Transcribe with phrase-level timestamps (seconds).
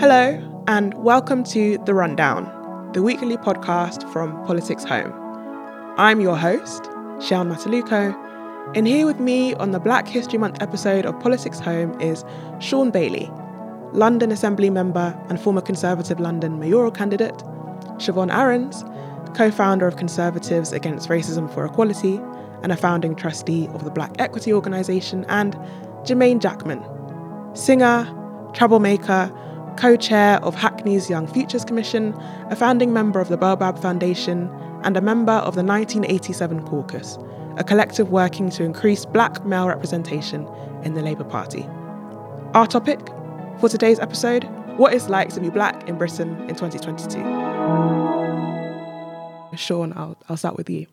[0.00, 5.12] Hello, and welcome to The Rundown, the weekly podcast from Politics Home.
[5.98, 6.86] I'm your host,
[7.20, 8.16] Shaun Mataluko,
[8.74, 12.24] and here with me on the Black History Month episode of Politics Home is
[12.58, 13.30] Shaun Bailey,
[13.92, 17.38] London Assembly member and former Conservative London mayoral candidate,
[17.98, 18.84] Siobhan Aarons,
[19.34, 22.20] co founder of Conservatives Against Racism for Equality
[22.62, 25.54] and a founding trustee of the Black Equity Organisation, and
[26.04, 26.82] Jermaine Jackman,
[27.54, 28.06] singer,
[28.54, 29.32] troublemaker,
[29.76, 32.14] co chair of Hackney's Young Futures Commission,
[32.50, 34.50] a founding member of the Baobab Foundation,
[34.82, 37.18] and a member of the 1987 Caucus,
[37.56, 40.48] a collective working to increase black male representation
[40.82, 41.66] in the Labour Party.
[42.54, 42.98] Our topic
[43.58, 44.44] for today's episode
[44.76, 47.18] what it's like to be black in Britain in 2022.
[49.56, 50.86] Shaun, I'll, I'll start with you.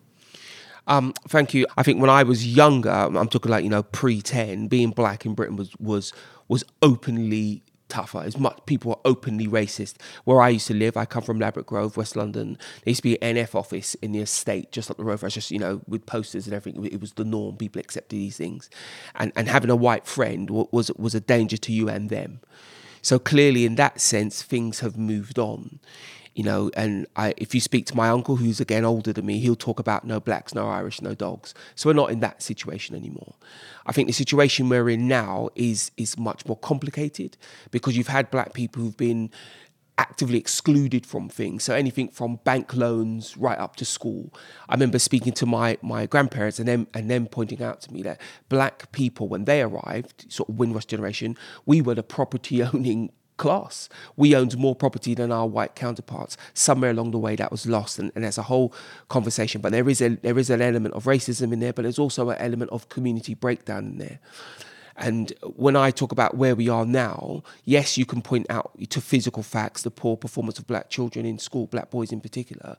[0.88, 1.66] Um, thank you.
[1.76, 5.24] I think when I was younger, I'm talking like you know pre ten, being black
[5.26, 6.12] in Britain was was
[6.48, 8.20] was openly tougher.
[8.20, 9.96] As much people are openly racist.
[10.24, 12.58] Where I used to live, I come from Ladbroke Grove, West London.
[12.84, 15.22] There used to be an NF office in the estate just up the road.
[15.22, 16.84] I was just you know with posters and everything.
[16.86, 17.56] It was the norm.
[17.56, 18.70] People accepted these things,
[19.14, 22.40] and and having a white friend was was a danger to you and them.
[23.02, 25.78] So clearly, in that sense, things have moved on
[26.38, 29.40] you know, and I, if you speak to my uncle, who's again older than me,
[29.40, 31.52] he'll talk about no blacks, no Irish, no dogs.
[31.74, 33.34] So we're not in that situation anymore.
[33.86, 37.36] I think the situation we're in now is is much more complicated
[37.72, 39.32] because you've had black people who've been
[39.98, 41.64] actively excluded from things.
[41.64, 44.32] So anything from bank loans right up to school.
[44.68, 48.02] I remember speaking to my my grandparents and them and them pointing out to me
[48.02, 53.10] that black people when they arrived, sort of Windrush generation, we were the property owning
[53.38, 53.88] class.
[54.16, 56.36] We owned more property than our white counterparts.
[56.52, 58.74] Somewhere along the way, that was lost, and, and a whole
[59.08, 59.62] conversation.
[59.62, 62.28] But there is a there is an element of racism in there, but there's also
[62.28, 64.18] an element of community breakdown in there.
[64.98, 69.00] And when I talk about where we are now, yes, you can point out to
[69.00, 72.76] physical facts the poor performance of black children in school, black boys in particular.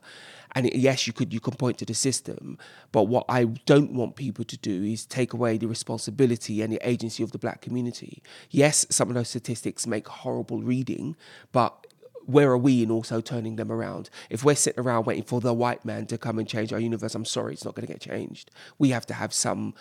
[0.52, 2.58] And yes, you could you can point to the system,
[2.92, 6.80] but what I don't want people to do is take away the responsibility and the
[6.86, 8.22] agency of the black community.
[8.50, 11.16] Yes, some of those statistics make horrible reading,
[11.52, 11.86] but
[12.26, 14.10] where are we in also turning them around?
[14.28, 17.14] If we're sitting around waiting for the white man to come and change our universe,
[17.14, 18.50] I'm sorry, it's not going to get changed.
[18.78, 19.74] We have to have some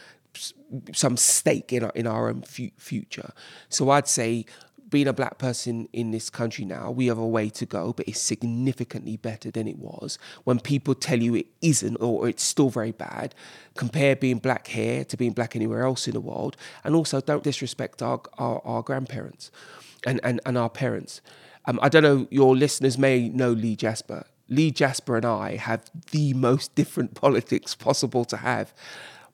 [0.94, 3.32] some stake in our in our own future.
[3.70, 4.46] So I'd say
[4.90, 8.08] being a black person in this country now, we have a way to go, but
[8.08, 10.18] it's significantly better than it was.
[10.44, 13.36] When people tell you it isn't or it's still very bad,
[13.76, 16.58] compare being black here to being black anywhere else in the world.
[16.84, 19.52] And also don't disrespect our, our, our grandparents
[20.06, 21.22] and, and, and our parents.
[21.66, 24.26] Um, I don't know, your listeners may know Lee Jasper.
[24.48, 28.74] Lee Jasper and I have the most different politics possible to have.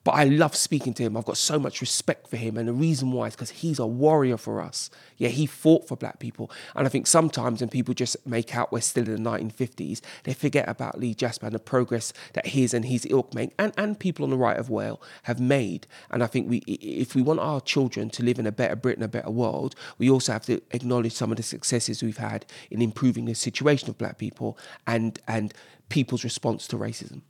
[0.06, 1.16] But I love speaking to him.
[1.16, 2.56] I've got so much respect for him.
[2.56, 4.88] And the reason why is because he's a warrior for us.
[5.16, 6.48] Yeah, he fought for black people.
[6.76, 10.32] And I think sometimes when people just make out we're still in the 1950s, they
[10.32, 13.98] forget about Lee Jasper and the progress that his and his ilk make and, and
[13.98, 15.88] people on the right of Wales have made.
[16.12, 19.02] And I think we, if we want our children to live in a better Britain,
[19.02, 22.80] a better world, we also have to acknowledge some of the successes we've had in
[22.80, 24.56] improving the situation of black people
[24.86, 25.52] and, and
[25.88, 27.22] people's response to racism.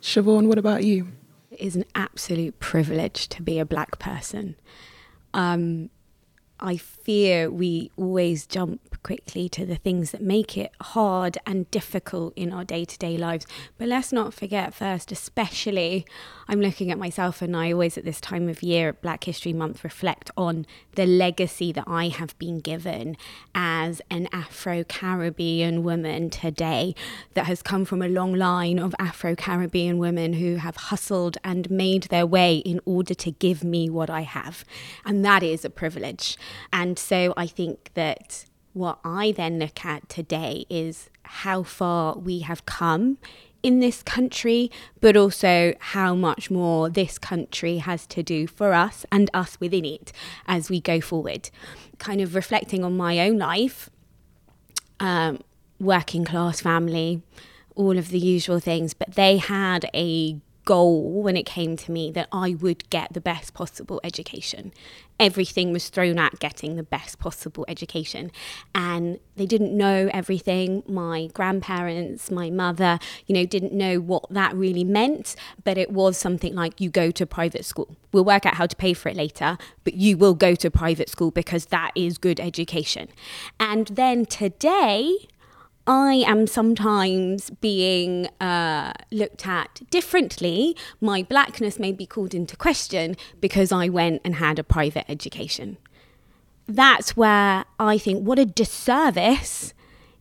[0.00, 1.08] Siobhan, what about you?
[1.58, 4.56] Is an absolute privilege to be a black person.
[5.34, 5.90] Um,
[6.62, 12.32] I fear we always jump quickly to the things that make it hard and difficult
[12.36, 13.48] in our day to day lives.
[13.78, 16.06] But let's not forget, first, especially,
[16.46, 19.52] I'm looking at myself, and I always at this time of year, at Black History
[19.52, 20.64] Month, reflect on
[20.94, 23.16] the legacy that I have been given
[23.56, 26.94] as an Afro Caribbean woman today
[27.34, 31.68] that has come from a long line of Afro Caribbean women who have hustled and
[31.70, 34.64] made their way in order to give me what I have.
[35.04, 36.36] And that is a privilege.
[36.72, 42.40] And so I think that what I then look at today is how far we
[42.40, 43.18] have come
[43.62, 44.70] in this country,
[45.00, 49.84] but also how much more this country has to do for us and us within
[49.84, 50.12] it
[50.46, 51.50] as we go forward.
[51.98, 53.88] Kind of reflecting on my own life,
[54.98, 55.40] um,
[55.78, 57.22] working class family,
[57.76, 62.10] all of the usual things, but they had a goal when it came to me
[62.12, 64.72] that I would get the best possible education.
[65.18, 68.30] Everything was thrown at getting the best possible education.
[68.74, 70.82] And they didn't know everything.
[70.86, 75.36] My grandparents, my mother, you know, didn't know what that really meant.
[75.64, 77.96] But it was something like you go to private school.
[78.12, 81.08] We'll work out how to pay for it later, but you will go to private
[81.08, 83.08] school because that is good education.
[83.58, 85.28] And then today,
[85.86, 90.76] I am sometimes being uh, looked at differently.
[91.00, 95.78] My blackness may be called into question because I went and had a private education.
[96.68, 99.74] That's where I think what a disservice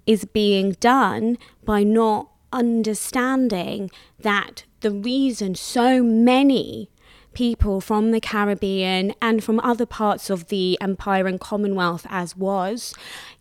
[0.08, 6.90] is being done by not understanding that the reason so many
[7.34, 12.94] people from the Caribbean and from other parts of the Empire and Commonwealth, as was,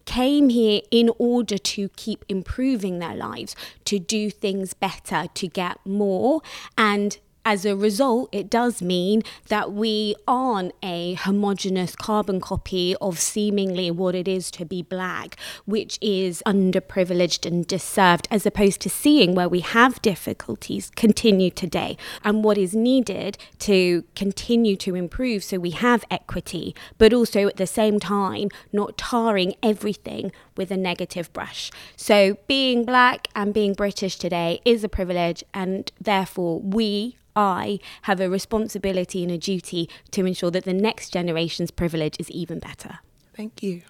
[0.05, 3.55] came here in order to keep improving their lives,
[3.85, 6.41] to do things better, to get more.
[6.77, 13.19] And as a result, it does mean that we aren't a homogenous carbon copy of
[13.19, 18.91] seemingly what it is to be black, which is underprivileged and deserved, as opposed to
[18.91, 25.43] seeing where we have difficulties continue today and what is needed to continue to improve
[25.43, 30.77] so we have equity, but also at the same time not tarring everything with a
[30.77, 31.71] negative brush.
[31.97, 38.21] So being black and being British today is a privilege, and therefore we I have
[38.21, 42.99] a responsibility and a duty to ensure that the next generation's privilege is even better.
[43.35, 43.81] Thank you.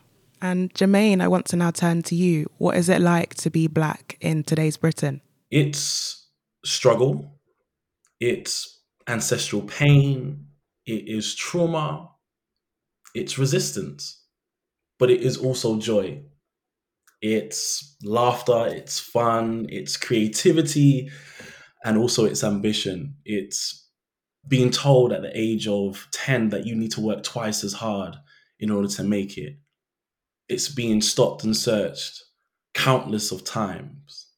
[0.40, 2.48] And Jermaine, I want to now turn to you.
[2.58, 5.20] What is it like to be black in today's Britain?
[5.50, 6.28] It's
[6.64, 7.40] struggle,
[8.20, 10.46] it's ancestral pain,
[10.86, 12.08] it is trauma,
[13.16, 14.24] it's resistance,
[15.00, 16.22] but it is also joy.
[17.20, 21.10] It's laughter, it's fun, it's creativity,
[21.84, 23.16] and also its ambition.
[23.24, 23.88] It's
[24.46, 28.16] being told at the age of 10 that you need to work twice as hard
[28.58, 29.58] in order to make it.
[30.48, 32.22] It's being stopped and searched
[32.74, 34.28] countless of times,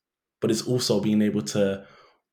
[0.40, 1.84] but it's also being able to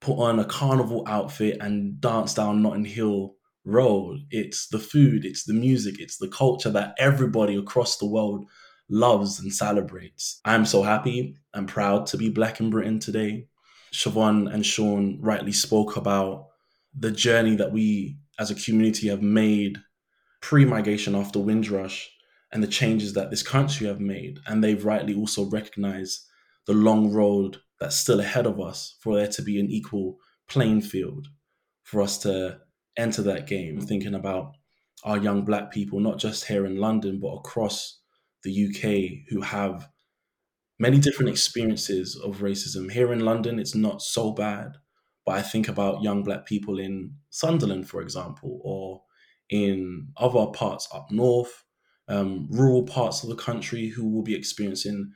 [0.02, 3.36] put on a carnival outfit and dance down Notting Hill
[3.66, 4.20] Road.
[4.32, 8.46] It's the food, it's the music, it's the culture that everybody across the world
[8.90, 10.40] loves and celebrates.
[10.46, 13.48] I'm so happy and proud to be black in Britain today.
[13.94, 16.48] Siobhan and Shaun rightly spoke about
[16.98, 19.78] the journey that we as a community have made
[20.42, 22.10] pre migration after Windrush
[22.52, 24.40] and the changes that this country have made.
[24.48, 26.22] And they've rightly also recognized
[26.66, 30.82] the long road that's still ahead of us for there to be an equal playing
[30.82, 31.28] field
[31.84, 32.60] for us to
[32.98, 33.80] enter that game.
[33.80, 34.56] Thinking about
[35.04, 38.00] our young black people, not just here in London, but across
[38.44, 39.88] the UK who have
[40.80, 42.92] many different experiences of racism.
[42.92, 44.78] Here in London, it's not so bad,
[45.26, 49.04] but I think about young black people in Sunderland, for example, or
[49.50, 51.64] in other parts up north,
[52.08, 55.12] um, rural parts of the country who will be experiencing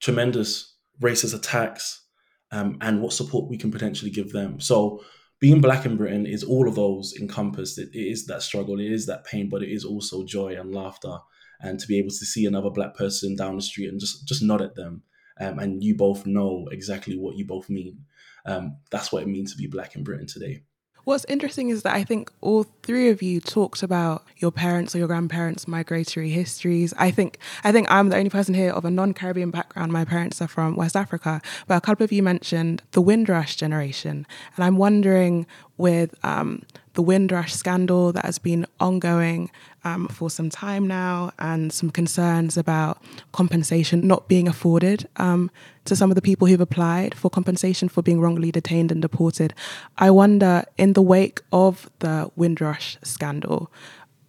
[0.00, 2.06] tremendous racist attacks
[2.52, 4.60] um, and what support we can potentially give them.
[4.60, 5.02] So,
[5.40, 7.78] being black in Britain is all of those encompassed.
[7.78, 10.74] It, it is that struggle, it is that pain, but it is also joy and
[10.74, 11.18] laughter
[11.62, 14.42] and to be able to see another black person down the street and just just
[14.42, 15.02] nod at them
[15.40, 18.04] um, and you both know exactly what you both mean.
[18.44, 20.62] Um, that's what it means to be black in britain today
[21.10, 24.98] What's interesting is that I think all three of you talked about your parents or
[24.98, 26.94] your grandparents' migratory histories.
[26.98, 29.92] I think I think I'm the only person here of a non-Caribbean background.
[29.92, 34.24] My parents are from West Africa, but a couple of you mentioned the Windrush generation,
[34.54, 36.62] and I'm wondering with um,
[36.94, 39.50] the Windrush scandal that has been ongoing
[39.82, 43.02] um, for some time now, and some concerns about
[43.32, 45.50] compensation not being afforded um,
[45.90, 49.52] to some of the people who've applied for compensation for being wrongly detained and deported.
[49.98, 53.72] I wonder, in the wake of the Windrush scandal,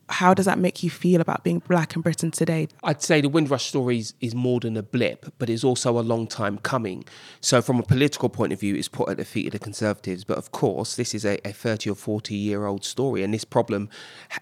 [0.10, 2.68] how does that make you feel about being black in Britain today?
[2.84, 6.02] I'd say the Windrush story is, is more than a blip, but it's also a
[6.02, 7.06] long time coming.
[7.42, 10.24] So, from a political point of view, it's put at the feet of the Conservatives.
[10.24, 13.46] But of course, this is a, a 30 or 40 year old story, and this
[13.46, 13.88] problem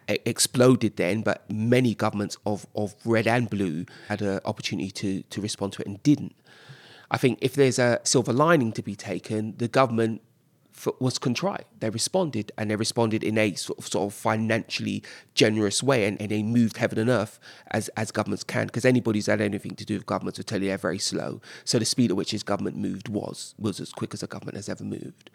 [0.08, 1.22] exploded then.
[1.22, 5.82] But many governments of, of red and blue had an opportunity to, to respond to
[5.82, 6.34] it and didn't.
[7.12, 10.22] I think if there's a silver lining to be taken, the government
[11.00, 11.66] was contrite.
[11.80, 16.20] They responded, and they responded in a sort of, sort of financially generous way, and,
[16.22, 17.40] and they moved heaven and earth
[17.72, 18.68] as as governments can.
[18.68, 21.42] Because anybody who's had anything to do with governments will tell you they're very slow.
[21.66, 24.56] So the speed at which his government moved was was as quick as a government
[24.56, 25.30] has ever moved.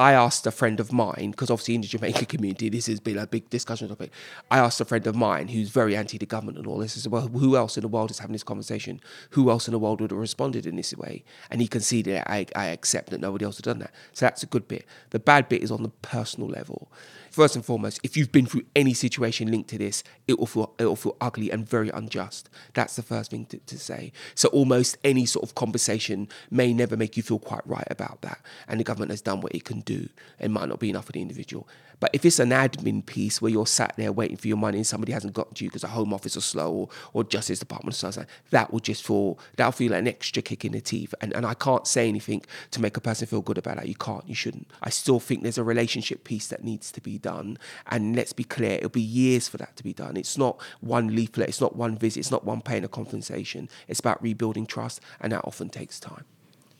[0.00, 3.18] I asked a friend of mine, because obviously in the Jamaican community, this has been
[3.18, 4.10] a big discussion topic.
[4.50, 6.94] I asked a friend of mine who's very anti the government and all this.
[6.94, 9.02] Said, well, who else in the world is having this conversation?
[9.32, 11.22] Who else in the world would have responded in this way?
[11.50, 13.92] And he conceded, I, I accept that nobody else had done that.
[14.14, 14.86] So that's a good bit.
[15.10, 16.90] The bad bit is on the personal level
[17.30, 20.74] first and foremost, if you've been through any situation linked to this, it will feel
[20.78, 22.48] it will feel ugly and very unjust.
[22.74, 24.12] That's the first thing to, to say.
[24.34, 28.40] So almost any sort of conversation may never make you feel quite right about that.
[28.68, 30.08] And the government has done what it can do.
[30.38, 31.68] It might not be enough for the individual.
[32.00, 34.86] But if it's an admin piece where you're sat there waiting for your money and
[34.86, 37.94] somebody hasn't got to you because the Home Office is slow or, or Justice Department
[37.94, 41.14] is slow, that will just feel that'll feel like an extra kick in the teeth.
[41.20, 42.42] And and I can't say anything
[42.72, 43.88] to make a person feel good about that.
[43.88, 44.26] You can't.
[44.28, 44.68] You shouldn't.
[44.82, 47.58] I still think there's a relationship piece that needs to be done.
[47.86, 50.16] And let's be clear, it'll be years for that to be done.
[50.16, 51.48] It's not one leaflet.
[51.48, 52.20] It's not one visit.
[52.20, 53.68] It's not one paying a compensation.
[53.88, 56.24] It's about rebuilding trust, and that often takes time.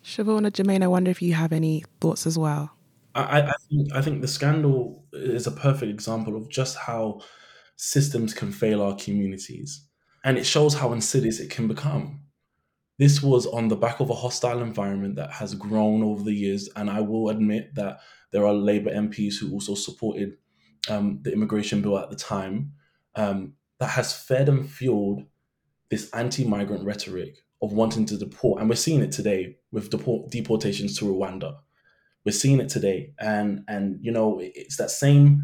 [0.05, 2.73] Siobhan Jermaine, I wonder if you have any thoughts as well.
[3.15, 7.21] I, I think I think the scandal is a perfect example of just how
[7.77, 9.87] systems can fail our communities,
[10.25, 12.21] and it shows how insidious it can become.
[12.99, 16.69] This was on the back of a hostile environment that has grown over the years,
[16.77, 18.01] and I will admit that
[18.31, 20.37] there are Labour MPs who also supported
[20.89, 22.73] um, the immigration bill at the time
[23.17, 25.23] um, that has fed and fueled
[25.89, 30.97] this anti-migrant rhetoric of wanting to deport, and we're seeing it today with deport- deportations
[30.99, 31.57] to Rwanda
[32.25, 35.43] we're seeing it today, and and you know it's that same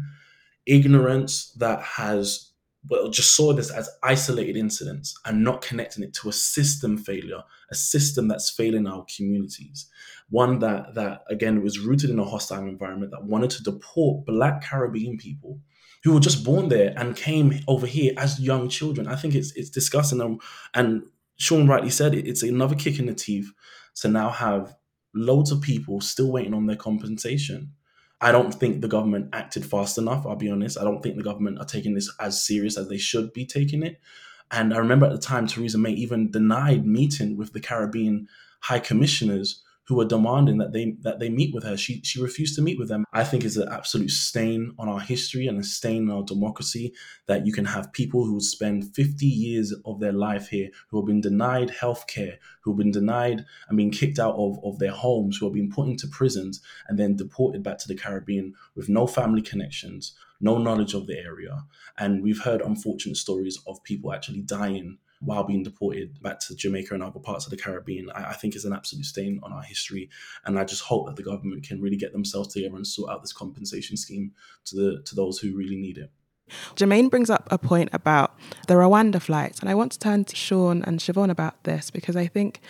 [0.65, 2.51] ignorance that has
[2.89, 7.43] well just saw this as isolated incidents and not connecting it to a system failure,
[7.71, 9.87] a system that's failing our communities,
[10.29, 14.63] one that that again was rooted in a hostile environment that wanted to deport Black
[14.63, 15.59] Caribbean people
[16.03, 19.07] who were just born there and came over here as young children.
[19.07, 20.39] I think it's it's disgusting, and,
[20.73, 21.03] and
[21.37, 23.51] Shaun rightly said it, it's another kick in the teeth
[23.95, 24.75] to now have
[25.17, 27.73] loads of people still waiting on their compensation.
[28.19, 30.25] I don't think the government acted fast enough.
[30.25, 30.79] I'll be honest.
[30.79, 33.83] I don't think the government are taking this as serious as they should be taking
[33.83, 33.99] it.
[34.49, 38.27] And I remember at the time, Theresa May even denied meeting with the Caribbean
[38.61, 41.77] high commissioners who were demanding that they that they meet with her.
[41.77, 43.05] She she refused to meet with them.
[43.13, 46.93] I think is an absolute stain on our history and a stain on our democracy
[47.27, 51.07] that you can have people who spend 50 years of their life here who have
[51.07, 55.37] been denied healthcare, who have been denied and being kicked out of, of their homes,
[55.37, 59.07] who have been put into prisons and then deported back to the Caribbean with no
[59.07, 61.65] family connections, no knowledge of the area.
[61.97, 66.93] And we've heard unfortunate stories of people actually dying while being deported back to Jamaica
[66.93, 69.63] and other parts of the Caribbean, I, I, think is an absolute stain on our
[69.63, 70.09] history.
[70.45, 73.21] And I just hope that the government can really get themselves together and sort out
[73.21, 74.33] this compensation scheme
[74.65, 76.11] to the to those who really need it.
[76.75, 80.35] Jermaine brings up a point about the Rwanda flights, and I want to turn to
[80.35, 82.61] Shaun and Siobhan about this because I think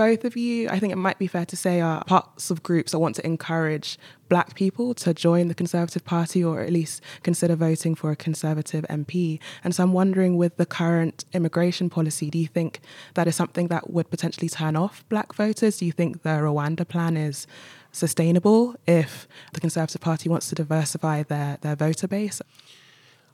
[0.00, 2.92] both of you, I think it might be fair to say, are parts of groups
[2.92, 3.98] that want to encourage
[4.30, 8.86] black people to join the Conservative Party or at least consider voting for a Conservative
[8.88, 9.38] MP.
[9.62, 12.80] And so I'm wondering, with the current immigration policy, do you think
[13.12, 15.76] that is something that would potentially turn off black voters?
[15.76, 17.46] Do you think the Rwanda plan is
[17.92, 22.40] sustainable if the Conservative Party wants to diversify their, their voter base?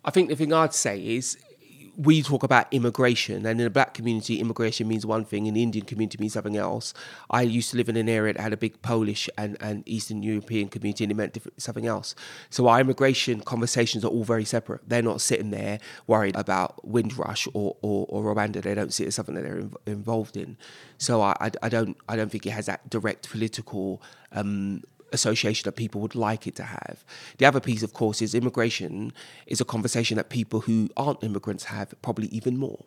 [0.05, 1.39] I think the thing I'd say is
[1.97, 5.63] we talk about immigration, and in the black community, immigration means one thing, in the
[5.63, 6.93] Indian community means something else.
[7.31, 10.23] I used to live in an area that had a big Polish and, and Eastern
[10.23, 12.15] European community, and it meant something else.
[12.51, 14.87] So our immigration conversations are all very separate.
[14.87, 18.63] They're not sitting there worried about Windrush or, or, or Rwanda.
[18.63, 20.59] They don't see it as something that they're involved in.
[20.99, 24.83] So I, I, I, don't I don't think it has that direct political um,
[25.17, 27.05] association that people would like it to have.
[27.39, 29.13] The other piece, of course, is immigration
[29.47, 32.85] is a conversation that people who aren't immigrants have probably even more.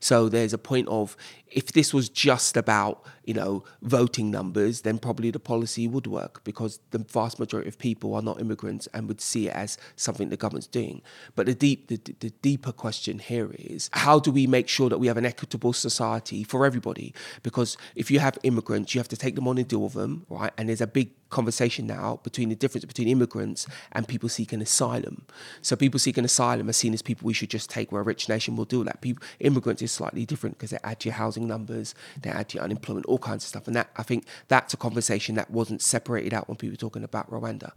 [0.00, 1.16] So there's a point of
[1.54, 6.42] if this was just about you know voting numbers, then probably the policy would work
[6.44, 10.28] because the vast majority of people are not immigrants and would see it as something
[10.28, 11.02] the government's doing.
[11.34, 14.98] But the deep the, the deeper question here is how do we make sure that
[14.98, 17.14] we have an equitable society for everybody?
[17.42, 20.26] Because if you have immigrants, you have to take them on and deal with them,
[20.28, 20.52] right?
[20.56, 25.24] And there's a big conversation now between the difference between immigrants and people seeking asylum.
[25.62, 27.90] So people seeking asylum are seen as people we should just take.
[27.90, 29.00] We're a rich nation, we'll do that.
[29.00, 32.56] People immigrants is slightly different because they add to your housing numbers, they add to
[32.56, 33.66] your unemployment, all kinds of stuff.
[33.66, 37.04] And that I think that's a conversation that wasn't separated out when people were talking
[37.04, 37.72] about Rwanda.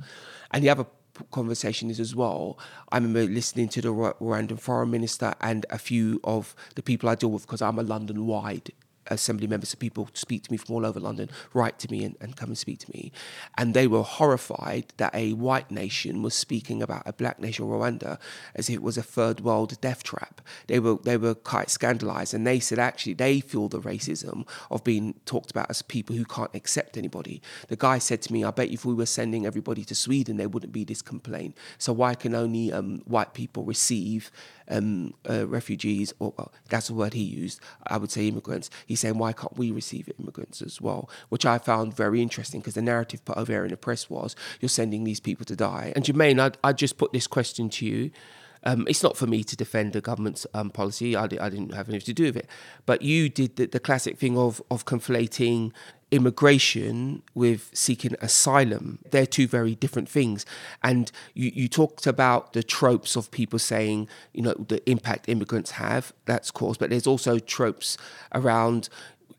[0.51, 0.85] And the other
[1.31, 2.57] conversation is as well.
[2.91, 7.15] I remember listening to the Rwandan foreign minister and a few of the people I
[7.15, 8.71] deal with because I'm a London wide
[9.07, 12.35] assembly members, people speak to me from all over London, write to me and, and
[12.35, 13.11] come and speak to me.
[13.57, 18.19] And they were horrified that a white nation was speaking about a black nation, Rwanda,
[18.55, 20.41] as if it was a third world death trap.
[20.67, 24.83] They were they were quite scandalized and they said actually they feel the racism of
[24.83, 27.41] being talked about as people who can't accept anybody.
[27.67, 30.49] The guy said to me, I bet if we were sending everybody to Sweden, there
[30.49, 31.55] wouldn't be this complaint.
[31.77, 34.31] So why can only um, white people receive
[34.69, 38.69] um, uh, refugees, or well, that's the word he used, I would say immigrants.
[38.85, 41.09] He's saying, why can't we receive immigrants as well?
[41.29, 44.35] Which I found very interesting because the narrative put over there in the press was,
[44.59, 45.93] you're sending these people to die.
[45.95, 48.11] And Jermaine, I'd, I'd just put this question to you.
[48.65, 51.15] Um, it's not for me to defend the government's um, policy.
[51.15, 52.47] I, I, didn't have anything to do with it.
[52.85, 55.71] But you did the, the classic thing of of conflating
[56.11, 58.99] immigration with seeking asylum.
[59.11, 60.45] They're two very different things.
[60.83, 65.71] And you, you talked about the tropes of people saying, you know, the impact immigrants
[65.71, 67.97] have, that's caused, but there's also tropes
[68.33, 68.87] around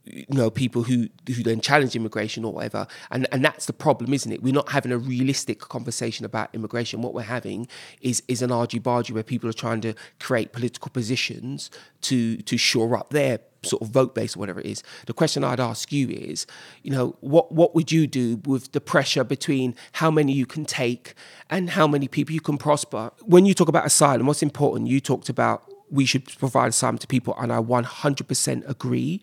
[0.07, 2.87] you know people who who then challenge immigration or whatever.
[3.11, 4.43] And and that's the problem isn't it?
[4.43, 7.03] We're not having a realistic conversation about immigration.
[7.03, 7.69] What we're having
[8.01, 11.71] is is an argy-bargy where people are trying to create political positions
[12.03, 14.83] to to shore up their sort of vote base or whatever it is.
[15.07, 16.47] The question i'd ask you is
[16.83, 20.65] you know what what would you do with the pressure between how many you can
[20.65, 21.15] take
[21.51, 23.11] and how many people you can prosper?
[23.23, 24.89] When you talk about asylum what's important?
[24.89, 29.21] You talked about we should provide asylum to people and i 100% agree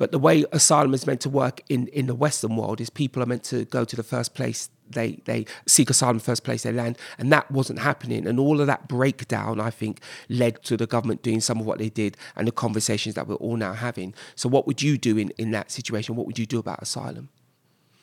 [0.00, 3.22] but the way asylum is meant to work in, in the Western world is people
[3.22, 6.72] are meant to go to the first place they they seek asylum first place they
[6.72, 8.26] land, and that wasn't happening.
[8.26, 10.00] And all of that breakdown, I think,
[10.30, 13.34] led to the government doing some of what they did and the conversations that we're
[13.34, 14.14] all now having.
[14.36, 16.16] So, what would you do in, in that situation?
[16.16, 17.28] What would you do about asylum?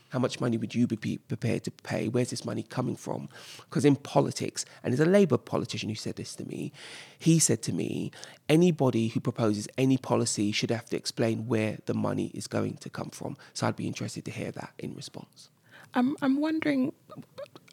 [0.09, 2.07] How much money would you be prepared to pay?
[2.07, 3.29] Where's this money coming from?
[3.57, 6.71] Because in politics, and there's a Labour politician who said this to me,
[7.19, 8.11] he said to me,
[8.47, 12.89] anybody who proposes any policy should have to explain where the money is going to
[12.89, 13.37] come from.
[13.53, 15.49] So I'd be interested to hear that in response.
[15.93, 16.93] I'm, I'm wondering,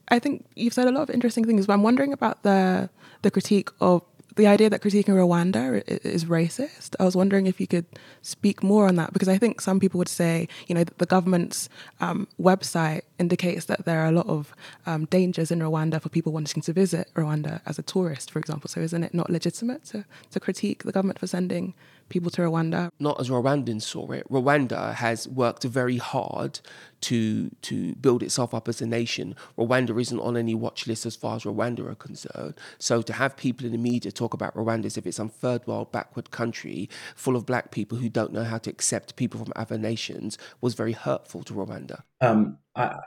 [0.09, 2.91] I think you've said a lot of interesting things, but I'm wondering about the
[3.23, 4.03] the critique of
[4.37, 6.97] the idea that critiquing Rwanda is racist.
[6.99, 7.87] I was wondering if you could
[8.23, 11.69] speak more on that because I think some people would say, you know, the government's
[12.01, 14.55] um, website indicates that there are a lot of
[14.87, 18.69] um, dangers in Rwanda for people wanting to visit Rwanda as a tourist, for example.
[18.69, 21.75] So isn't it not legitimate to, to critique the government for sending
[22.09, 22.91] people to Rwanda?
[22.99, 24.29] Not as Rwandans saw it.
[24.31, 26.61] Rwanda has worked very hard
[27.03, 29.37] to to build itself up as a nation.
[29.59, 32.55] Rwanda isn't on any watch list as far as Rwanda are concerned.
[32.79, 35.67] So to have people in the media talk about Rwanda as if it's some third
[35.67, 39.53] world backward country full of black people who don't know how to accept people from
[39.57, 42.03] other nations was very hurtful to Rwanda.
[42.21, 42.99] Um, I,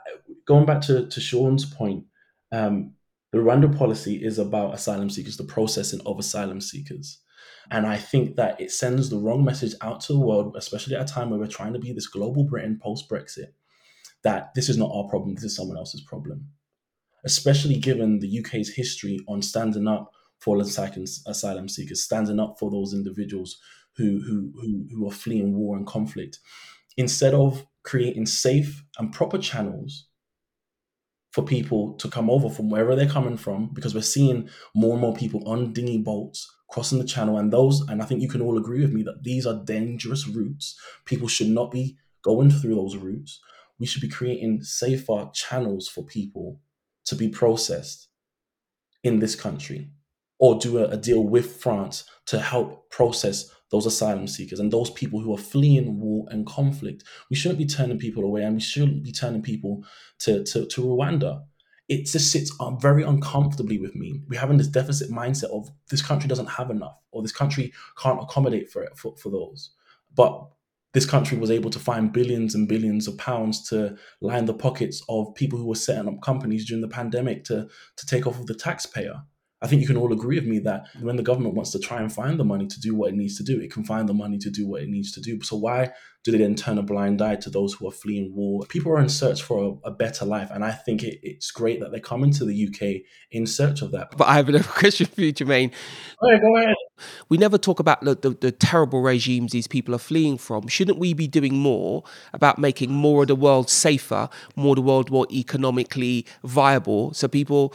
[0.46, 2.04] going back to, to Shaun's point,
[2.52, 2.92] um,
[3.32, 7.20] the Rwanda policy is about asylum seekers, the processing of asylum seekers.
[7.70, 11.08] And I think that it sends the wrong message out to the world, especially at
[11.08, 13.52] a time where we're trying to be this global Britain post Brexit,
[14.22, 16.48] that this is not our problem, this is someone else's problem.
[17.24, 22.94] Especially given the UK's history on standing up for asylum seekers, standing up for those
[22.94, 23.58] individuals
[23.96, 26.38] who, who, who, who are fleeing war and conflict.
[26.96, 30.06] Instead of creating safe and proper channels
[31.32, 35.00] for people to come over from wherever they're coming from, because we're seeing more and
[35.00, 37.38] more people on dinghy boats crossing the channel.
[37.38, 40.28] And those, and I think you can all agree with me that these are dangerous
[40.28, 40.78] routes.
[41.04, 43.40] People should not be going through those routes.
[43.78, 46.60] We should be creating safer channels for people
[47.06, 48.08] to be processed
[49.02, 49.90] in this country
[50.38, 54.90] or do a, a deal with France to help process those asylum seekers and those
[54.90, 57.04] people who are fleeing war and conflict.
[57.28, 59.84] We shouldn't be turning people away and we shouldn't be turning people
[60.20, 61.44] to, to, to Rwanda.
[61.88, 64.20] It just sits very uncomfortably with me.
[64.28, 68.22] We're having this deficit mindset of this country doesn't have enough or this country can't
[68.22, 69.70] accommodate for it for, for those.
[70.14, 70.48] But
[70.92, 75.02] this country was able to find billions and billions of pounds to line the pockets
[75.08, 78.46] of people who were setting up companies during the pandemic to, to take off of
[78.46, 79.22] the taxpayer.
[79.60, 82.00] I think you can all agree with me that when the government wants to try
[82.00, 84.14] and find the money to do what it needs to do, it can find the
[84.14, 85.42] money to do what it needs to do.
[85.42, 85.90] So why
[86.22, 88.64] do they then turn a blind eye to those who are fleeing war?
[88.68, 91.80] People are in search for a, a better life, and I think it, it's great
[91.80, 94.16] that they come into the UK in search of that.
[94.16, 95.72] But I have another question for you, Jermaine.
[96.22, 96.76] Right, go ahead.
[97.28, 100.68] We never talk about the, the, the terrible regimes these people are fleeing from.
[100.68, 104.82] Shouldn't we be doing more about making more of the world safer, more of the
[104.82, 107.74] world more economically viable, so people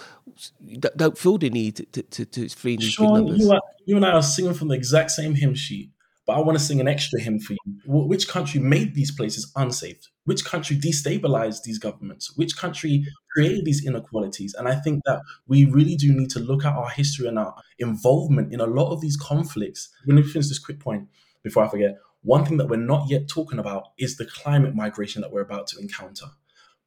[0.95, 4.11] don't feel the need to, to, to flee these Shaun, you, are, you and I
[4.11, 5.91] are singing from the exact same hymn sheet,
[6.25, 7.59] but I want to sing an extra hymn for you.
[7.85, 10.09] Which country made these places unsafe?
[10.25, 12.35] Which country destabilized these governments?
[12.37, 14.53] Which country created these inequalities?
[14.53, 17.55] And I think that we really do need to look at our history and our
[17.79, 19.89] involvement in a lot of these conflicts.
[20.05, 21.09] Let me finish this quick point
[21.43, 21.97] before I forget.
[22.21, 25.67] One thing that we're not yet talking about is the climate migration that we're about
[25.67, 26.27] to encounter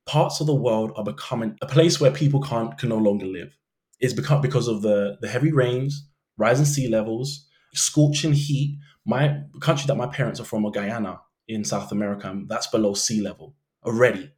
[0.06, 3.56] parts of the world are becoming a place where people can't can no longer live.
[4.00, 8.78] It's become because of the the heavy rains, rising sea levels, scorching heat.
[9.04, 13.54] My country that my parents are from, Guyana in South America, that's below sea level
[13.84, 14.32] already.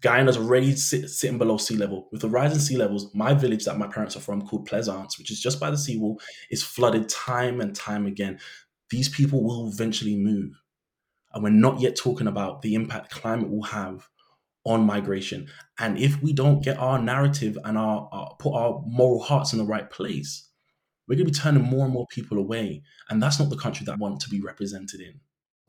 [0.00, 2.08] Guyana's already sit, sitting below sea level.
[2.10, 5.30] With the rising sea levels, my village that my parents are from, called Plaisance, which
[5.30, 8.40] is just by the seawall, is flooded time and time again.
[8.90, 10.60] These people will eventually move.
[11.32, 14.08] And we're not yet talking about the impact climate will have
[14.64, 15.48] on migration.
[15.78, 19.58] And if we don't get our narrative and our, our, put our moral hearts in
[19.58, 20.48] the right place,
[21.08, 22.82] we're going to be turning more and more people away.
[23.08, 25.20] And that's not the country that I want to be represented in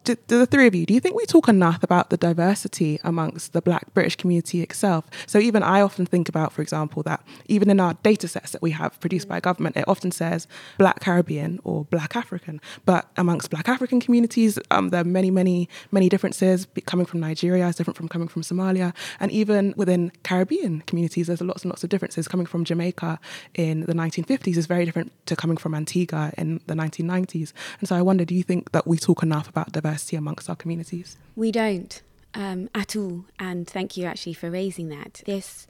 [0.04, 3.00] do, do the three of you, do you think we talk enough about the diversity
[3.04, 5.06] amongst the Black British community itself?
[5.26, 8.62] So even I often think about, for example, that even in our data sets that
[8.62, 12.60] we have produced by government, it often says Black Caribbean or Black African.
[12.86, 16.68] But amongst Black African communities, um, there are many, many, many differences.
[16.86, 21.42] Coming from Nigeria is different from coming from Somalia, and even within Caribbean communities, there's
[21.42, 22.28] lots and lots of differences.
[22.28, 23.20] Coming from Jamaica
[23.54, 27.54] in the 1950s is very different to coming from Antigua in the 1990s.
[27.80, 29.93] And so I wonder, do you think that we talk enough about diversity?
[29.94, 31.18] Diversity amongst our communities?
[31.36, 32.02] We don't
[32.34, 33.26] um, at all.
[33.40, 35.22] And thank you actually for raising that.
[35.26, 35.68] This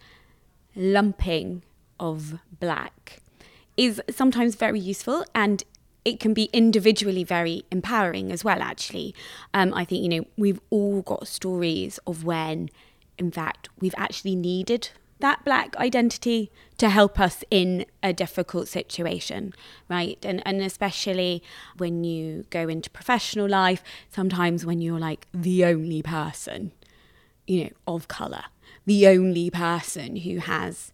[0.76, 1.64] lumping
[2.00, 3.22] of black
[3.76, 5.64] is sometimes very useful and
[6.06, 9.16] it can be individually very empowering as well, actually.
[9.54, 12.70] Um, I think, you know, we've all got stories of when,
[13.18, 14.90] in fact, we've actually needed
[15.24, 19.54] that black identity to help us in a difficult situation,
[19.90, 20.20] right?
[20.24, 21.42] And and especially
[21.78, 26.74] when you go into professional life, sometimes when you're like the only person,
[27.48, 28.44] you know, of color,
[28.86, 30.92] the only person who has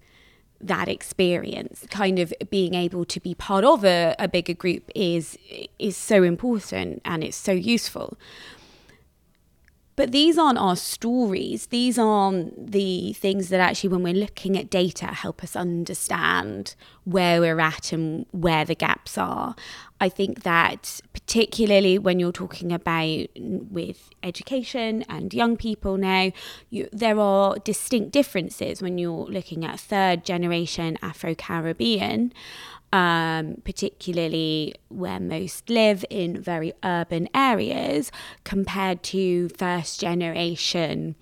[0.62, 5.38] that experience kind of being able to be part of a, a bigger group is
[5.80, 8.15] is so important and it's so useful
[10.00, 11.66] but these aren't our stories.
[11.66, 17.42] These aren't the things that actually, when we're looking at data, help us understand where
[17.42, 19.58] we're at and where the gaps are.
[20.00, 26.32] I think that, particularly when you're talking about with education and young people now,
[26.70, 32.32] you, there are distinct differences when you're looking at third generation Afro Caribbean
[32.91, 38.12] um, particularly where most live in very urban areas,
[38.43, 41.15] compared to first generation.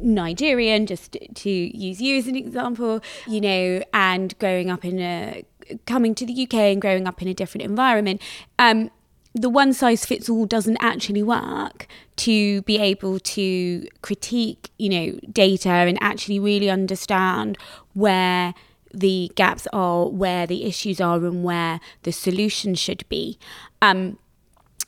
[0.00, 5.44] Nigerian, just to use you as an example, you know, and growing up in a
[5.86, 8.22] coming to the UK and growing up in a different environment.
[8.58, 8.90] Um,
[9.34, 15.18] the one size fits all doesn't actually work to be able to critique, you know,
[15.30, 17.58] data and actually really understand
[17.92, 18.54] where
[18.92, 23.38] the gaps are, where the issues are, and where the solution should be.
[23.82, 24.18] Um,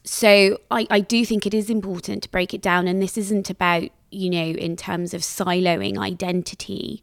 [0.05, 3.51] so I, I do think it is important to break it down, and this isn't
[3.51, 7.03] about you know in terms of siloing identity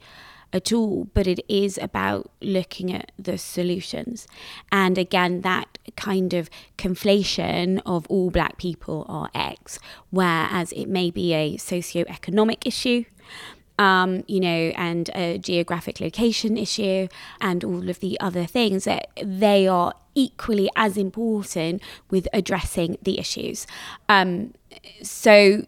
[0.53, 4.27] at all, but it is about looking at the solutions.
[4.71, 9.79] And again, that kind of conflation of all black people are X,
[10.09, 13.03] whereas it may be a socio-economic issue
[13.77, 17.07] um, you know, and a geographic location issue
[17.39, 23.19] and all of the other things that they are equally as important with addressing the
[23.19, 23.67] issues.
[24.09, 24.53] Um,
[25.03, 25.65] so,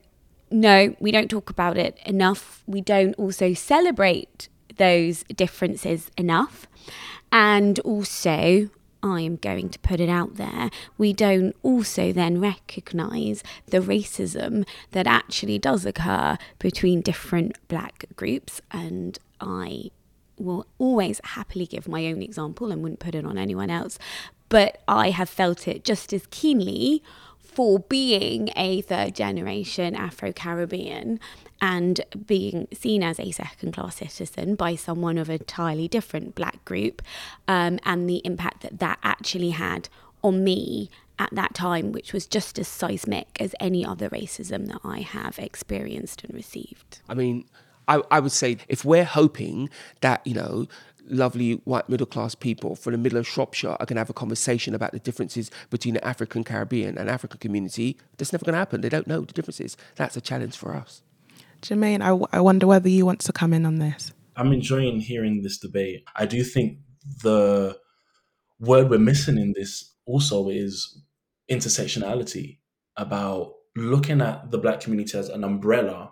[0.50, 2.64] no, we don't talk about it enough.
[2.66, 6.66] We don't also celebrate those differences enough.
[7.32, 13.44] And also, I am going to put it out there, we don't also then recognise
[13.68, 18.62] the racism that actually does occur between different black groups.
[18.72, 19.92] And I
[20.38, 23.98] will always happily give my own example and wouldn't put it on anyone else.
[24.50, 27.04] But I have felt it just as keenly
[27.60, 31.20] for being a third generation Afro Caribbean
[31.60, 36.64] and being seen as a second class citizen by someone of a entirely different black
[36.64, 37.02] group
[37.50, 39.90] um, and the impact that that actually had
[40.24, 44.80] on me at that time, which was just as seismic as any other racism that
[44.86, 47.02] I have experienced and received.
[47.10, 47.44] I mean,
[47.90, 49.70] I, I would say if we're hoping
[50.00, 50.68] that, you know,
[51.10, 54.14] lovely white middle class people from the middle of Shropshire are going to have a
[54.14, 58.60] conversation about the differences between the African Caribbean and African community, that's never going to
[58.60, 58.82] happen.
[58.82, 59.78] They don't know the differences.
[59.96, 61.02] That's a challenge for us.
[61.62, 64.14] Jermaine, I, w- I wonder whether you want to come in on this.
[64.36, 66.04] I'm enjoying hearing this debate.
[66.16, 66.80] I do think
[67.24, 67.78] the
[68.60, 71.02] word we're missing in this also is
[71.52, 72.60] intersectionality
[72.96, 76.12] about looking at the black community as an umbrella,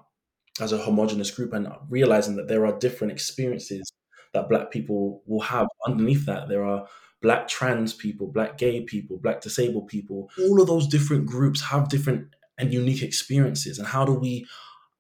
[0.60, 3.92] as a homogenous group, and realizing that there are different experiences
[4.34, 5.68] that black people will have.
[5.86, 6.88] Underneath that, there are
[7.22, 10.30] black trans people, black gay people, black disabled people.
[10.40, 13.78] All of those different groups have different and unique experiences.
[13.80, 14.46] And how do we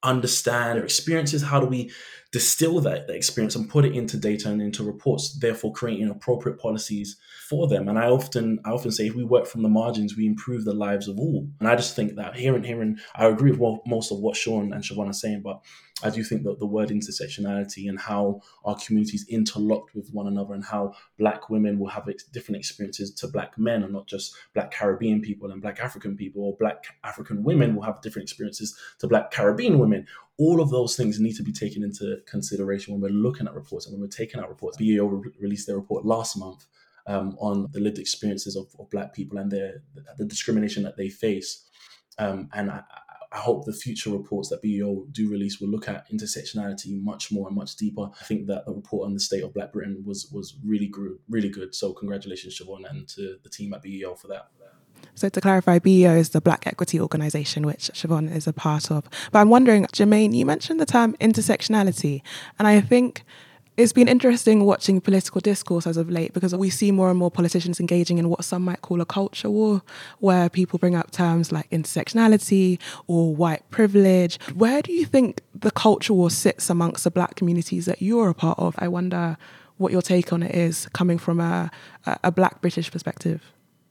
[0.03, 1.41] understand their experiences?
[1.41, 1.91] How do we
[2.31, 7.17] distill that, experience and put it into data and into reports, therefore creating appropriate policies
[7.47, 7.87] for them?
[7.87, 10.73] And I often I often say if we work from the margins, we improve the
[10.73, 11.47] lives of all.
[11.59, 14.83] And I just think that hearing hearing I agree with most of what Shaun and
[14.83, 15.61] Siobhan are saying, but
[16.03, 20.53] I do think that the word intersectionality and how our communities interlocked with one another
[20.53, 24.71] and how black women will have different experiences to black men and not just black
[24.71, 29.07] Caribbean people and black African people or black African women will have different experiences to
[29.07, 30.05] black Caribbean women.
[30.37, 33.85] All of those things need to be taken into consideration when we're looking at reports
[33.85, 34.77] and when we're taking out reports.
[34.77, 36.65] BEO re- released their report last month
[37.07, 39.81] um, on the lived experiences of, of Black people and their,
[40.17, 41.65] the discrimination that they face.
[42.19, 42.83] Um, and I,
[43.31, 47.47] I hope the future reports that BEO do release will look at intersectionality much more
[47.47, 48.09] and much deeper.
[48.19, 51.19] I think that the report on the state of Black Britain was was really good,
[51.29, 51.75] really good.
[51.75, 54.47] So congratulations, Siobhan, and to the team at BEO for that.
[55.15, 59.09] So to clarify, BEO is the Black Equity Organisation, which Siobhan is a part of.
[59.31, 62.21] But I'm wondering, Jermaine, you mentioned the term intersectionality,
[62.59, 63.23] and I think
[63.77, 67.29] it's been interesting watching political discourse as of late because we see more and more
[67.29, 69.83] politicians engaging in what some might call a culture war,
[70.17, 74.39] where people bring up terms like intersectionality or white privilege.
[74.55, 78.33] Where do you think the culture war sits amongst the black communities that you're a
[78.33, 78.73] part of?
[78.79, 79.37] I wonder
[79.77, 81.69] what your take on it is coming from a,
[82.23, 83.43] a black British perspective.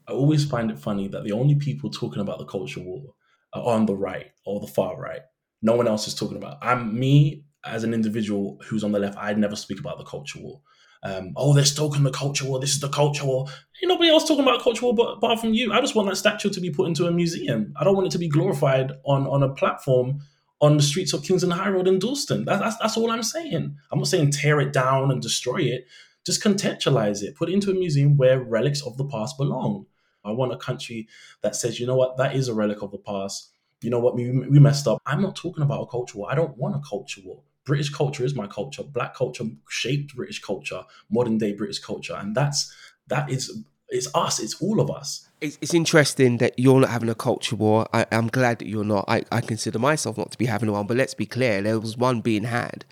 [0.08, 3.14] I always find it funny that the only people talking about the culture war
[3.52, 5.22] are on the right or the far right.
[5.62, 6.58] No one else is talking about.
[6.62, 10.38] I'm me as an individual who's on the left, I'd never speak about the culture
[10.38, 10.60] war.
[11.02, 12.58] Um, oh, they're stoking the culture war.
[12.58, 13.46] This is the culture war.
[13.82, 15.72] Ain't nobody else talking about culture war but apart from you.
[15.72, 17.72] I just want that statue to be put into a museum.
[17.76, 20.20] I don't want it to be glorified on on a platform
[20.60, 22.44] on the streets of Kingsland High Road in Dalston.
[22.46, 23.76] That, that's that's all I'm saying.
[23.92, 25.86] I'm not saying tear it down and destroy it.
[26.24, 27.36] Just contextualize it.
[27.36, 29.86] Put it into a museum where relics of the past belong.
[30.26, 31.08] I want a country
[31.42, 33.50] that says, you know what, that is a relic of the past.
[33.82, 35.00] You know what, we, we messed up.
[35.06, 36.30] I'm not talking about a culture war.
[36.30, 37.42] I don't want a culture war.
[37.64, 38.82] British culture is my culture.
[38.82, 42.72] Black culture shaped British culture, modern day British culture, and that's
[43.08, 44.40] that is it's us.
[44.40, 45.28] It's all of us.
[45.40, 47.86] It's, it's interesting that you're not having a culture war.
[47.92, 49.04] I, am glad that you're not.
[49.08, 51.96] I, I consider myself not to be having one, but let's be clear, there was
[51.96, 52.84] one being had.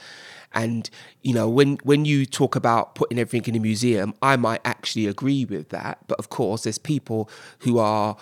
[0.55, 0.89] And
[1.23, 5.07] you know, when when you talk about putting everything in a museum, I might actually
[5.07, 5.99] agree with that.
[6.07, 7.29] But of course, there's people
[7.61, 8.17] who are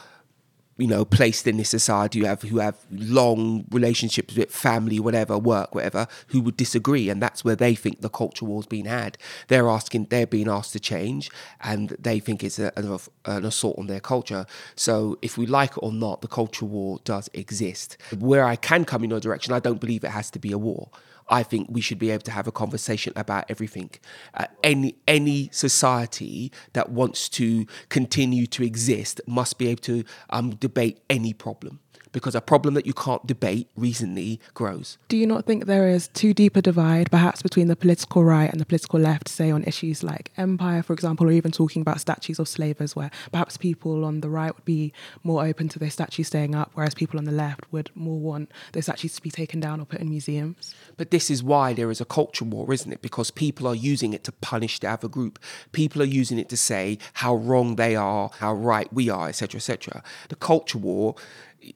[0.79, 5.37] you know placed in this society who have who have long relationships with family whatever
[5.39, 7.11] work whatever who would disagree.
[7.11, 9.19] And that's where they think the culture war's been had.
[9.49, 13.79] They're asking they're being asked to change and they think it's a, an, an assault
[13.79, 14.47] on their culture.
[14.75, 17.97] So if we like it or not the culture war does exist.
[18.19, 20.59] Where i can come in your direction i don't believe it has to be a
[20.59, 20.91] war
[21.29, 23.91] I think we should be able to have a conversation about everything.
[24.35, 30.51] Uh, any any society that wants to continue to exist must be able to um,
[30.51, 31.81] debate any problem
[32.13, 34.99] because a problem that you can't debate recently grows.
[35.09, 38.51] Do you not think there is too deep a divide, perhaps between the political right
[38.51, 42.01] and the political left, say on issues like empire, for example, or even talking about
[42.01, 45.91] statues of slavers, where perhaps people on the right would be more open to their
[45.91, 49.31] statues staying up, whereas people on the left would more want their statues to be
[49.31, 50.75] taken down or put in museums?
[50.97, 53.03] But this is why there is a culture war, isn't it?
[53.03, 55.39] Because people are using it to punish the other group.
[55.73, 59.59] People are using it to say how wrong they are, how right we are, etc.,
[59.59, 60.03] etc.
[60.29, 61.17] The culture war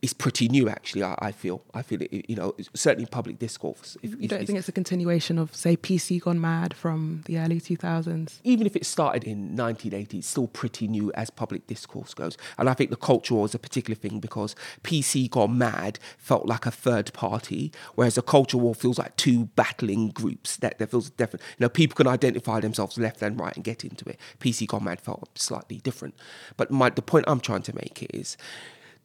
[0.03, 1.62] is pretty new actually I, I, feel.
[1.75, 3.96] I feel it you know certainly public discourse.
[4.03, 8.40] You don't think it's a continuation of say PC gone mad from the early 2000s
[8.44, 12.37] even if it started in 1980 it's still pretty new as public discourse goes.
[12.59, 16.46] And I think the culture war is a particular thing because PC gone mad felt
[16.46, 20.87] like a third party whereas the culture war feels like two battling groups that there
[20.87, 21.42] feels different.
[21.59, 24.18] You know people can identify themselves left and right and get into it.
[24.40, 26.14] PC gone mad felt slightly different.
[26.57, 28.37] But my, the point I'm trying to make is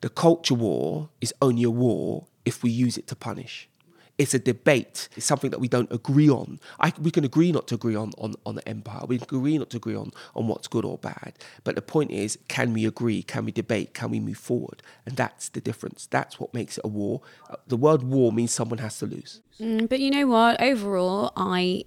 [0.01, 3.69] the culture war is only a war if we use it to punish.
[4.17, 5.09] It's a debate.
[5.15, 6.59] It's something that we don't agree on.
[6.79, 9.05] I, we can agree not to agree on, on, on the empire.
[9.07, 11.33] We can agree not to agree on, on what's good or bad.
[11.63, 13.23] But the point is, can we agree?
[13.23, 13.95] Can we debate?
[13.95, 14.83] Can we move forward?
[15.07, 16.07] And that's the difference.
[16.07, 17.21] That's what makes it a war.
[17.65, 19.41] The word war means someone has to lose.
[19.59, 20.61] Mm, but you know what?
[20.61, 21.85] Overall, I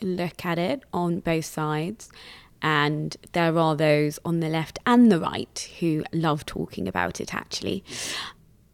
[0.00, 2.08] look at it on both sides
[2.62, 7.34] and there are those on the left and the right who love talking about it,
[7.34, 7.84] actually.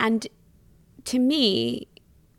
[0.00, 0.26] And
[1.04, 1.88] to me,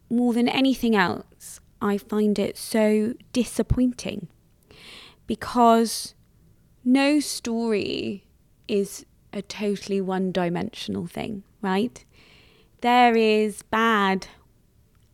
[0.10, 4.28] more than anything else, I find it so disappointing
[5.26, 6.16] because
[6.84, 8.26] no story
[8.68, 12.04] is a totally one dimensional thing, right?
[12.82, 14.28] There is bad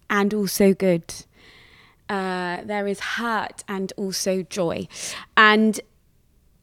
[0.10, 1.14] and also good.
[2.10, 4.88] Uh, there is hurt and also joy.
[5.36, 5.80] And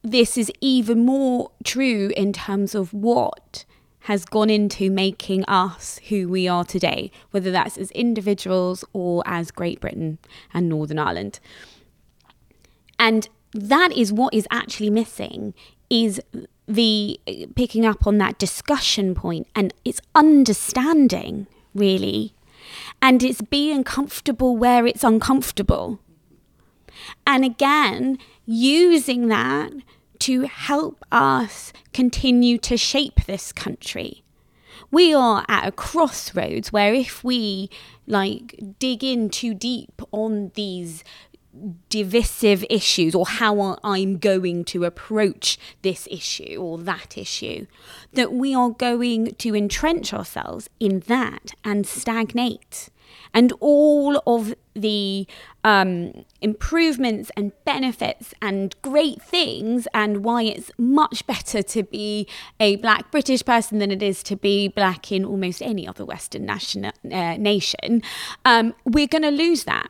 [0.03, 3.65] this is even more true in terms of what
[4.05, 9.51] has gone into making us who we are today, whether that's as individuals or as
[9.51, 10.17] Great Britain
[10.53, 11.39] and Northern Ireland.
[12.97, 15.53] And that is what is actually missing
[15.89, 16.21] is
[16.67, 17.19] the
[17.55, 22.33] picking up on that discussion point and it's understanding really
[23.01, 25.99] and it's being comfortable where it's uncomfortable
[27.27, 28.17] and again
[28.51, 29.71] using that
[30.19, 34.23] to help us continue to shape this country.
[34.91, 37.69] We are at a crossroads where if we
[38.07, 41.03] like dig in too deep on these
[41.89, 47.67] divisive issues or how I'm going to approach this issue or that issue,
[48.13, 52.89] that we are going to entrench ourselves in that and stagnate.
[53.33, 55.27] And all of the
[55.63, 62.27] um, improvements and benefits and great things, and why it's much better to be
[62.59, 66.45] a black British person than it is to be black in almost any other Western
[66.45, 68.01] national, uh, nation,
[68.45, 69.89] um, we're going to lose that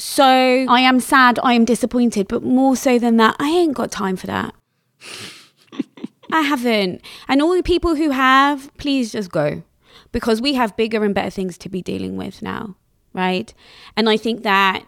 [0.00, 3.90] so I am sad, I am disappointed, but more so than that, I ain't got
[3.90, 4.54] time for that.
[6.32, 7.02] I haven't.
[7.28, 9.62] And all the people who have, please just go
[10.10, 12.76] because we have bigger and better things to be dealing with now,
[13.12, 13.52] right?
[13.96, 14.84] And I think that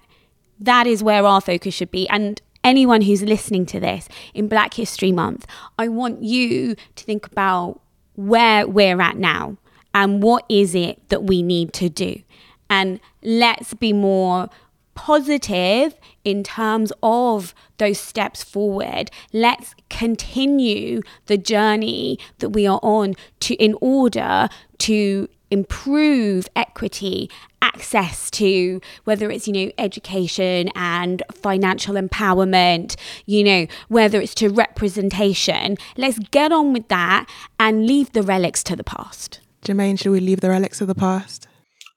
[0.61, 2.09] that is where our focus should be.
[2.09, 5.47] And anyone who's listening to this in Black History Month,
[5.79, 7.81] I want you to think about
[8.15, 9.57] where we're at now
[9.95, 12.23] and what is it that we need to do.
[12.71, 14.49] And let's be more
[14.95, 19.11] positive in terms of those steps forward.
[19.33, 28.31] Let's continue the journey that we are on to in order to improve equity access
[28.31, 35.77] to whether it's you know education and financial empowerment you know whether it's to representation
[35.97, 37.29] let's get on with that
[37.61, 40.95] and leave the relics to the past Jermaine, should we leave the relics of the
[40.95, 41.47] past?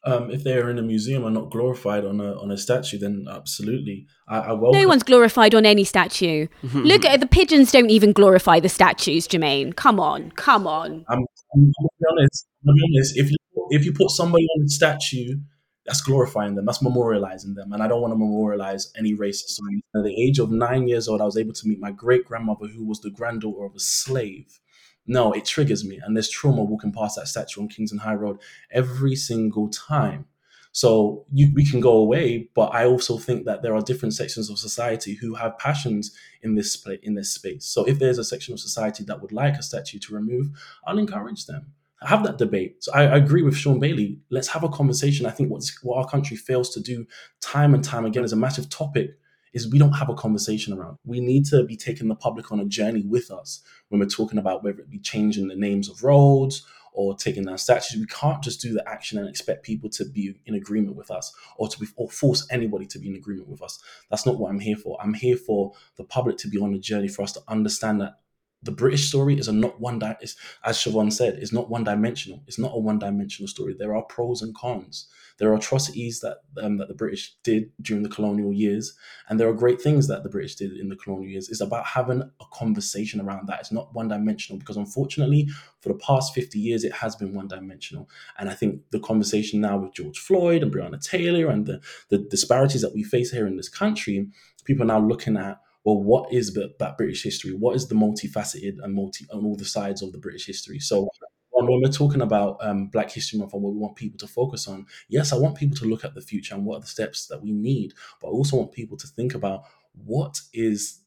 [0.06, 3.26] Um, if they're in a museum and not glorified on a on a statue, then
[3.30, 4.82] absolutely, I, I welcome.
[4.82, 6.48] No one's glorified on any statue.
[6.74, 7.72] Look at the pigeons.
[7.72, 9.76] Don't even glorify the statues, Jermaine.
[9.76, 11.06] Come on, come on.
[11.10, 12.48] I'm, I'm, I'm be honest.
[12.68, 13.18] I'm be honest.
[13.18, 13.38] If you
[13.72, 15.40] if you put somebody on a statue,
[15.86, 16.66] that's glorifying them.
[16.66, 19.58] That's memorializing them, and I don't want to memorialize any racist.
[19.58, 19.82] signs.
[19.96, 22.68] At the age of nine years old, I was able to meet my great grandmother,
[22.68, 24.60] who was the granddaughter of a slave.
[25.08, 28.40] No, it triggers me, and there's trauma walking past that statue on Kingsland High Road
[28.72, 30.26] every single time.
[30.72, 34.50] So you, we can go away, but I also think that there are different sections
[34.50, 37.66] of society who have passions in this pla- in this space.
[37.66, 40.50] So if there's a section of society that would like a statue to remove,
[40.86, 41.68] I'll encourage them.
[42.02, 42.84] Have that debate.
[42.84, 44.20] So I, I agree with Shaun Bailey.
[44.30, 45.26] Let's have a conversation.
[45.26, 47.08] I think what's, what our country fails to do
[47.40, 49.18] time and time again is a massive topic
[49.56, 50.98] is we don't have a conversation around.
[51.06, 54.38] We need to be taking the public on a journey with us when we're talking
[54.38, 57.98] about whether it be changing the names of roads or taking down statues.
[57.98, 61.34] We can't just do the action and expect people to be in agreement with us
[61.58, 63.80] or to be, or force anybody to be in agreement with us.
[64.10, 64.98] That's not what I'm here for.
[65.02, 68.20] I'm here for the public to be on a journey for us to understand that
[68.66, 71.84] the British story is a not one di- is, as Siobhan said, is not one
[71.84, 72.44] dimensional.
[72.48, 73.76] It's not a one dimensional story.
[73.78, 75.08] There are pros and cons.
[75.38, 78.98] There are atrocities that um, that the British did during the colonial years,
[79.30, 81.48] and there are great things that the British did in the colonial years.
[81.50, 83.60] It's about having a conversation around that.
[83.60, 85.48] It's not one dimensional because unfortunately,
[85.82, 88.10] for the past fifty years, it has been one dimensional.
[88.40, 92.18] And I think the conversation now with George Floyd and Breonna Taylor and the the
[92.18, 94.28] disparities that we face here in this country,
[94.64, 97.52] people are now looking at well, what is the, that British history?
[97.52, 100.80] What is the multifaceted and multi on all the sides of the British history?
[100.80, 101.08] So
[101.52, 104.68] when we're talking about um, Black History Month and what we want people to focus
[104.68, 107.28] on, yes, I want people to look at the future and what are the steps
[107.28, 111.00] that we need, but I also want people to think about what is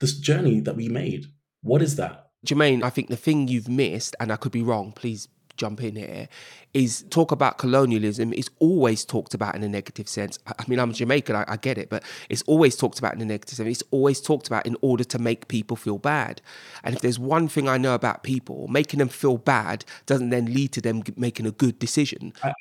[0.00, 1.26] this journey that we made.
[1.62, 2.30] What is that?
[2.46, 5.96] Jermaine, I think the thing you've missed, and I could be wrong, please jump in
[5.96, 6.28] here,
[6.72, 10.38] is talk about colonialism is always talked about in a negative sense.
[10.46, 13.24] I mean, I'm Jamaican, I, I get it, but it's always talked about in a
[13.24, 13.68] negative sense.
[13.68, 16.42] It's always talked about in order to make people feel bad.
[16.82, 20.46] And if there's one thing I know about people, making them feel bad doesn't then
[20.46, 22.32] lead to them making a good decision.
[22.42, 22.52] I, I,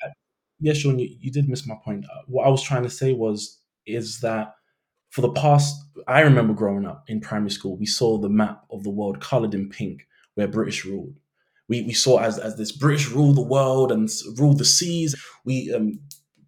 [0.59, 2.05] yeah, Shaun, you, you did miss my point.
[2.05, 4.55] Uh, What I was trying to say was is that
[5.09, 5.75] for the past,
[6.07, 9.53] I remember growing up in primary school, we saw the map of the world colored
[9.53, 11.15] in pink, where British ruled.
[11.69, 15.15] We, we saw as, as this British rule the world and rule the seas.
[15.45, 15.99] We um,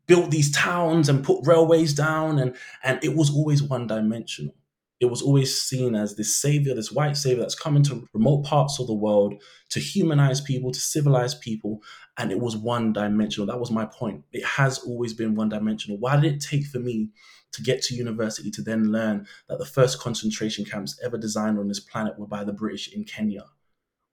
[0.08, 4.54] built these towns and put railways down, and and it was always one dimensional.
[5.02, 8.80] It was always seen as this savior, this white savior that's coming to remote parts
[8.80, 9.34] of the world
[9.72, 11.82] to humanize people, to civilize people,
[12.18, 13.46] and it was one dimensional.
[13.46, 14.24] That was my point.
[14.32, 15.98] It has always been one dimensional.
[15.98, 17.10] Why did it take for me
[17.52, 21.68] to get to university to then learn that the first concentration camps ever designed on
[21.68, 23.44] this planet were by the British in Kenya?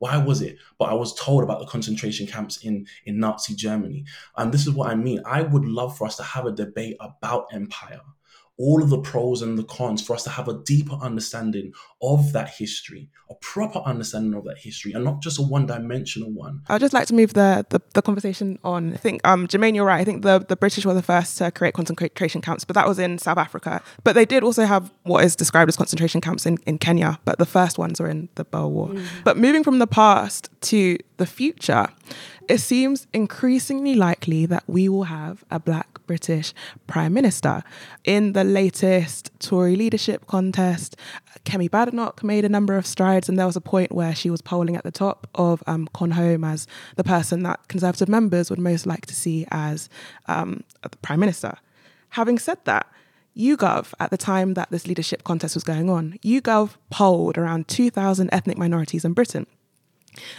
[0.03, 0.59] Why was it?
[0.81, 4.05] But I was told about the concentration camps in, in Nazi Germany.
[4.37, 5.23] And this is what I mean.
[5.25, 8.01] I would love for us to have a debate about empire,
[8.59, 12.33] all of the pros and the cons, for us to have a deeper understanding of
[12.33, 16.61] that history, a proper understanding of that history, and not just a one dimensional one.
[16.69, 18.93] I'd just like to move the, the, the conversation on.
[18.93, 20.01] I think, um, Jermaine, you're right.
[20.01, 22.99] I think the, the British were the first to create concentration camps, but that was
[22.99, 23.83] in South Africa.
[24.05, 27.39] But they did also have what is described as concentration camps in, in Kenya, but
[27.39, 28.95] the first ones were in the Boer War.
[29.25, 31.89] But moving from the past to the future,
[32.49, 36.53] It seems increasingly likely that we will have a black British
[36.87, 37.63] Prime Minister.
[38.05, 40.97] In the latest Tory leadership contest,
[41.45, 44.43] Kemi Badenoch made a number of strides, and there was a point where she was
[44.43, 48.59] polling at the top of um, Con Home as the person that Conservative members would
[48.59, 49.89] most like to see as
[50.27, 51.57] um, the Prime Minister.
[52.11, 52.87] Having said that,
[53.37, 58.29] YouGov, at the time that this leadership contest was going on, YouGov polled around 2,000
[58.33, 59.47] ethnic minorities in Britain.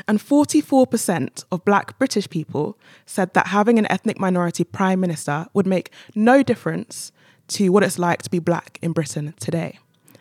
[0.07, 5.67] And 44% of black British people said that having an ethnic minority prime minister would
[5.67, 7.11] make no difference
[7.49, 9.79] to what it's like to be black in Britain today.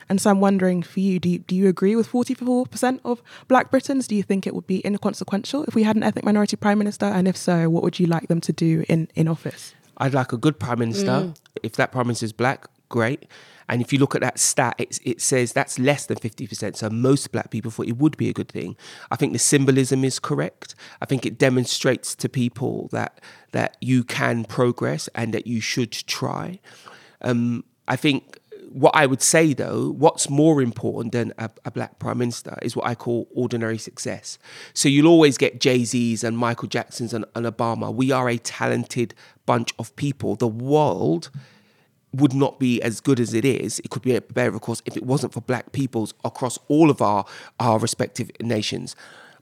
[0.08, 3.70] And so I'm wondering for you, do you, do you agree with 44% of black
[3.70, 4.06] Britons?
[4.06, 7.06] Do you think it would be inconsequential if we had an ethnic minority prime minister?
[7.06, 9.74] And if so, what would you like them to do in, in office?
[9.98, 11.06] I'd like a good prime minister.
[11.06, 11.36] Mm.
[11.62, 13.26] If that prime minister is black, great.
[13.68, 16.76] And if you look at that stat, it says that's less than 50%.
[16.76, 18.76] So most black people thought it would be a good thing.
[19.10, 20.74] I think the symbolism is correct.
[21.00, 23.20] I think it demonstrates to people that
[23.52, 26.58] that you can progress and that you should try.
[27.20, 28.38] Um, I think
[28.72, 32.74] what I would say though, what's more important than a, a, black prime minister is
[32.74, 34.38] what I call ordinary success.
[34.72, 37.94] So you'll always get Jay Z's and Michael Jackson's and, and Obama.
[37.94, 40.36] We are a talented bunch of people.
[40.36, 41.30] The world
[42.12, 43.78] would not be as good as it is.
[43.80, 47.00] It could be better, of course, if it wasn't for black peoples across all of
[47.00, 47.24] our
[47.58, 48.94] our respective nations.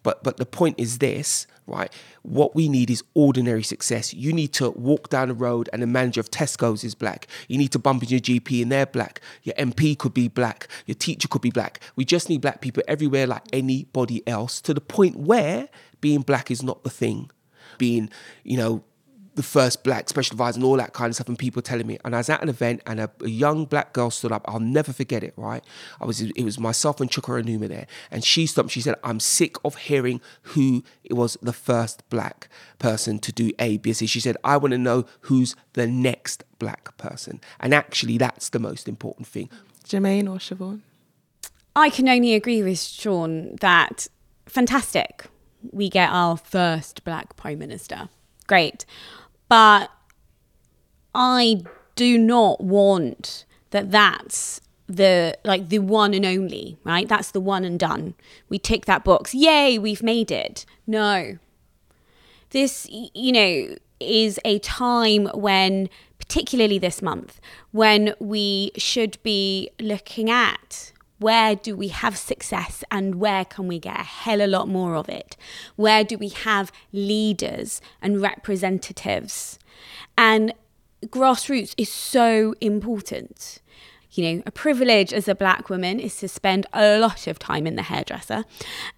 [0.03, 1.93] But but the point is this, right?
[2.23, 4.15] What we need is ordinary success.
[4.15, 7.27] You need to walk down the road and the manager of Tesco's is black.
[7.49, 9.21] You need to bump into your GP and they're black.
[9.43, 10.69] Your MP could be black.
[10.87, 11.81] Your teacher could be black.
[11.97, 15.69] We just need black people everywhere like anybody else to the point where
[16.01, 17.31] being black is not the thing.
[17.79, 18.11] Being,
[18.43, 18.85] you know,
[19.35, 21.99] the first black special advisor and all that kind of stuff, and people telling me.
[22.05, 24.45] And I was at an event, and a, a young black girl stood up.
[24.47, 25.35] I'll never forget it.
[25.37, 25.65] Right,
[26.01, 26.21] I was.
[26.21, 28.71] It was myself and Chuka Umunna there, and she stopped.
[28.71, 33.53] She said, "I'm sick of hearing who it was the first black person to do
[33.59, 37.73] A, B, C." She said, "I want to know who's the next black person," and
[37.73, 39.49] actually, that's the most important thing.
[39.85, 40.81] Jermaine or Siobhan?
[41.75, 44.09] I can only agree with Shaun that
[44.47, 45.27] fantastic.
[45.73, 48.09] We get our first black prime minister.
[48.47, 48.85] Great.
[49.51, 49.91] But
[51.13, 51.63] I
[51.97, 57.09] do not want that that's the like the one and only, right?
[57.09, 58.15] That's the one and done.
[58.49, 59.35] We tick that box.
[59.35, 60.65] Yay, we've made it.
[60.87, 61.39] No.
[62.51, 67.41] This you know is a time when particularly this month
[67.73, 73.79] when we should be looking at where do we have success and where can we
[73.79, 75.37] get a hell a lot more of it?
[75.77, 79.59] Where do we have leaders and representatives?
[80.17, 80.55] And
[81.07, 83.61] grassroots is so important.
[84.13, 87.67] You know, a privilege as a black woman is to spend a lot of time
[87.67, 88.45] in the hairdresser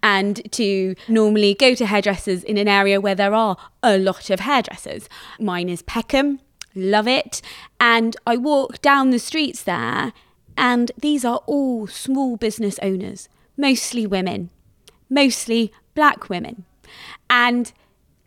[0.01, 4.41] and to normally go to hairdressers in an area where there are a lot of
[4.41, 5.09] hairdressers.
[5.41, 6.39] Mine is Peckham,
[6.75, 7.43] love it.
[7.81, 10.13] And I walk down the streets there
[10.57, 14.51] and these are all small business owners, mostly women,
[15.09, 16.65] mostly black women.
[17.29, 17.73] And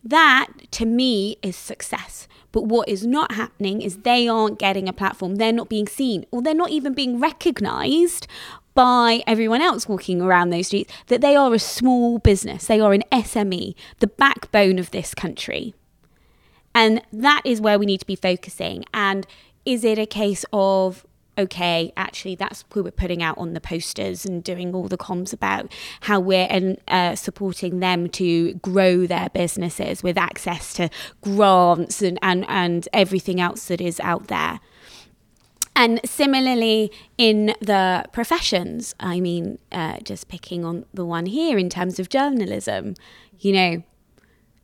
[0.03, 2.27] that to me is success.
[2.51, 6.25] But what is not happening is they aren't getting a platform, they're not being seen,
[6.31, 8.27] or they're not even being recognized
[8.73, 12.93] by everyone else walking around those streets that they are a small business, they are
[12.93, 15.73] an SME, the backbone of this country.
[16.73, 18.83] And that is where we need to be focusing.
[18.93, 19.25] And
[19.65, 21.05] is it a case of
[21.37, 25.33] okay, actually, that's who we're putting out on the posters and doing all the comms
[25.33, 25.71] about
[26.01, 30.89] how we're uh, supporting them to grow their businesses with access to
[31.21, 34.59] grants and, and, and everything else that is out there.
[35.75, 41.69] And similarly, in the professions, I mean, uh, just picking on the one here in
[41.69, 42.95] terms of journalism,
[43.39, 43.83] you know,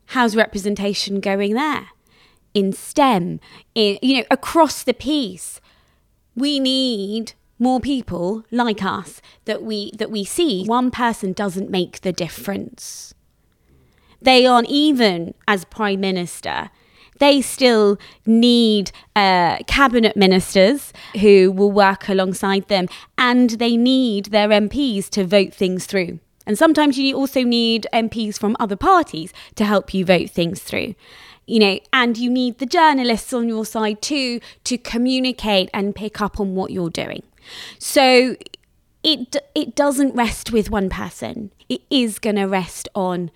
[0.07, 1.89] how's representation going there?
[2.53, 3.41] In STEM,
[3.76, 5.59] in, you know, across the piece,
[6.36, 10.65] we need more people like us that we that we see.
[10.65, 13.13] One person doesn't make the difference.
[14.21, 16.71] They aren't even as prime minister.
[17.19, 24.49] They still need uh, cabinet ministers who will work alongside them and they need their
[24.49, 26.19] mps to vote things through.
[26.47, 30.95] And sometimes you also need mps from other parties to help you vote things through
[31.47, 36.21] you know, and you need the journalists on your side too to communicate and pick
[36.21, 37.23] up on what you're doing.
[37.79, 38.35] So
[39.03, 41.51] it it doesn't rest with one person.
[41.69, 43.31] It is going to rest on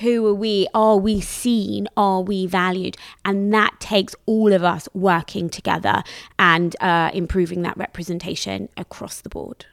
[0.00, 0.66] who are we?
[0.74, 1.88] Are we seen?
[1.96, 2.96] Are we valued?
[3.24, 6.02] And that takes all of us working together
[6.38, 9.64] and uh, improving that representation across the board.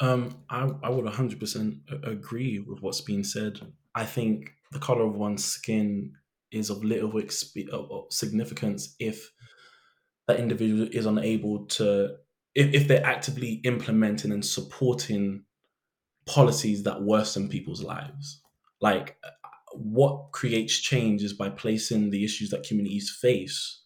[0.00, 3.60] Um, I, I would 100% agree with what's been said.
[3.94, 6.12] I think the color of one's skin
[6.58, 9.30] is of little exp- of significance if
[10.28, 12.16] that individual is unable to
[12.54, 15.44] if, if they're actively implementing and supporting
[16.26, 18.42] policies that worsen people's lives.
[18.80, 19.16] Like
[19.72, 23.82] what creates change is by placing the issues that communities face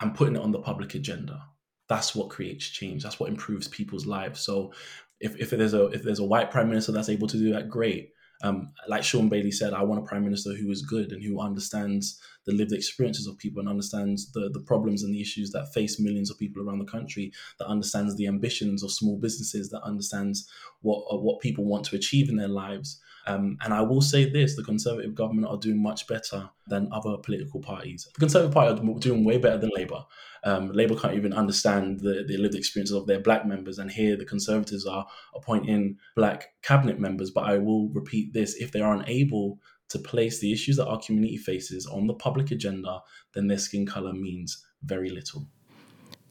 [0.00, 1.42] and putting it on the public agenda.
[1.88, 3.02] That's what creates change.
[3.02, 4.40] That's what improves people's lives.
[4.40, 4.72] So
[5.20, 7.68] if, if there's a if there's a white prime minister that's able to do that
[7.68, 8.12] great
[8.42, 11.40] um, like Shaun Bailey said, I want a prime minister who is good and who
[11.40, 15.72] understands the lived experiences of people and understands the, the problems and the issues that
[15.74, 19.82] face millions of people around the country, that understands the ambitions of small businesses, that
[19.82, 20.48] understands
[20.82, 23.00] what uh, what people want to achieve in their lives.
[23.28, 27.16] Um, and I will say this: the Conservative government are doing much better than other
[27.18, 28.08] political parties.
[28.14, 30.04] The Conservative Party are doing way better than Labour.
[30.44, 34.16] Um, Labour can't even understand the, the lived experiences of their black members, and here
[34.16, 37.30] the Conservatives are appointing black cabinet members.
[37.30, 39.58] But I will repeat this: if they are unable
[39.88, 43.00] to place the issues that our community faces on the public agenda,
[43.34, 45.48] then their skin colour means very little.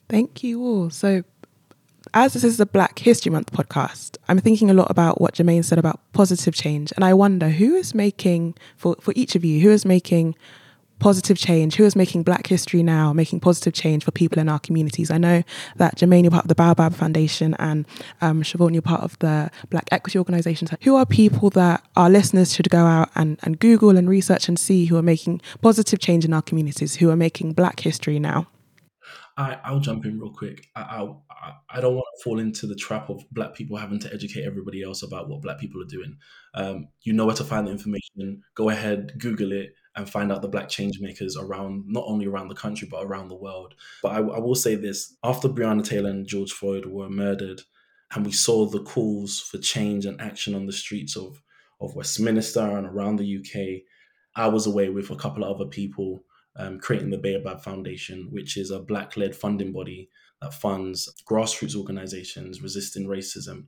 [0.09, 0.89] Thank you all.
[0.89, 1.23] So,
[2.13, 5.65] as this is a Black History Month podcast, I'm thinking a lot about what Jermaine
[5.65, 6.91] said about positive change.
[6.95, 10.35] And I wonder who is making, for, for each of you, who is making
[10.99, 11.75] positive change?
[11.75, 15.11] Who is making Black history now, making positive change for people in our communities?
[15.11, 15.43] I know
[15.75, 17.85] that Jermaine, you're part of the Baobab Foundation and
[18.21, 20.71] um, Siobhan, you're part of the Black Equity Organisations.
[20.83, 24.57] Who are people that our listeners should go out and, and Google and research and
[24.57, 28.47] see who are making positive change in our communities, who are making Black history now?
[29.37, 30.65] I, I'll jump in real quick.
[30.75, 34.13] I, I, I don't want to fall into the trap of black people having to
[34.13, 36.17] educate everybody else about what black people are doing.
[36.55, 38.41] Um, you know where to find the information.
[38.55, 42.47] Go ahead, Google it, and find out the black change makers around not only around
[42.47, 43.75] the country but around the world.
[44.01, 47.61] But I, I will say this: after Breonna Taylor and George Floyd were murdered,
[48.15, 51.41] and we saw the calls for change and action on the streets of
[51.79, 53.83] of Westminster and around the UK,
[54.35, 56.23] I was away with a couple of other people
[56.57, 60.09] um, creating the Baobab Foundation, which is a black-led funding body
[60.41, 63.65] that funds grassroots organizations resisting racism.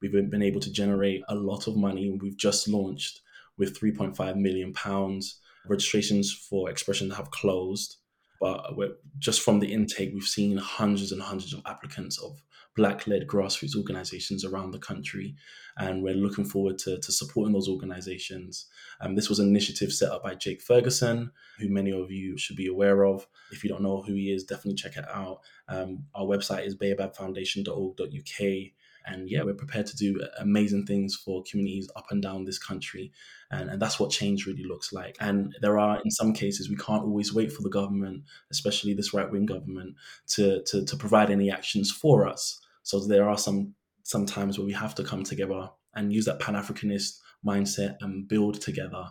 [0.00, 2.16] We've been able to generate a lot of money.
[2.20, 3.20] We've just launched
[3.56, 7.97] with 3.5 million pounds registrations for expression have closed,
[8.40, 8.74] but
[9.18, 12.42] just from the intake, we've seen hundreds and hundreds of applicants of
[12.76, 15.34] Black-led grassroots organizations around the country,
[15.78, 18.66] and we're looking forward to, to supporting those organizations.
[19.00, 22.54] Um, this was an initiative set up by Jake Ferguson, who many of you should
[22.54, 23.26] be aware of.
[23.50, 25.40] If you don't know who he is, definitely check it out.
[25.68, 28.72] Um, our website is baobabfoundation.org.uk
[29.06, 33.12] and yeah, we're prepared to do amazing things for communities up and down this country.
[33.50, 35.16] And, and that's what change really looks like.
[35.20, 39.14] And there are, in some cases, we can't always wait for the government, especially this
[39.14, 39.96] right wing government,
[40.28, 42.60] to, to, to provide any actions for us.
[42.82, 43.74] So there are some
[44.08, 48.26] some times where we have to come together and use that Pan Africanist mindset and
[48.26, 49.04] build together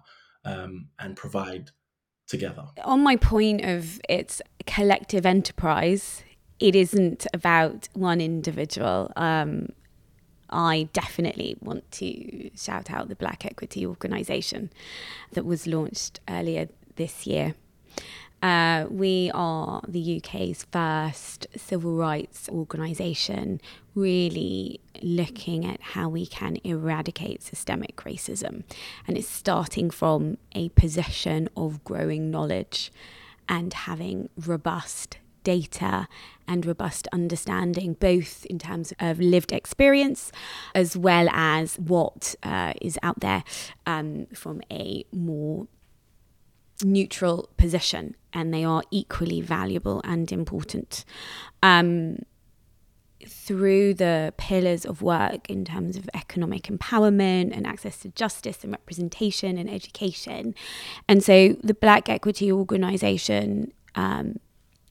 [0.43, 1.69] um, and provide
[2.27, 2.63] together.
[2.83, 6.23] On my point of it's collective enterprise,
[6.59, 9.11] it isn't about one individual.
[9.15, 9.69] Um,
[10.49, 14.71] I definitely want to shout out the Black Equity Organisation
[15.33, 17.55] that was launched earlier this year.
[18.41, 23.59] Uh, we are the UK's first civil rights organisation
[23.95, 28.63] really looking at how we can eradicate systemic racism.
[29.07, 32.91] And it's starting from a position of growing knowledge
[33.49, 36.09] and having robust data
[36.45, 40.29] and robust understanding, both in terms of lived experience
[40.75, 43.45] as well as what uh, is out there
[43.85, 45.67] um, from a more
[46.83, 51.05] neutral position, and they are equally valuable and important.
[51.63, 52.17] Um,
[53.25, 58.71] through the pillars of work in terms of economic empowerment and access to justice and
[58.71, 60.53] representation and education.
[61.09, 64.39] And so the Black Equity Organization um,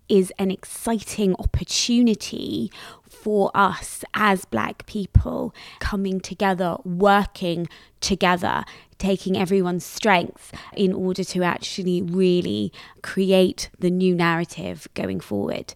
[0.08, 2.70] is an exciting opportunity
[3.08, 7.68] for us as Black people coming together, working
[8.00, 8.64] together,
[8.98, 15.74] taking everyone's strengths in order to actually really create the new narrative going forward.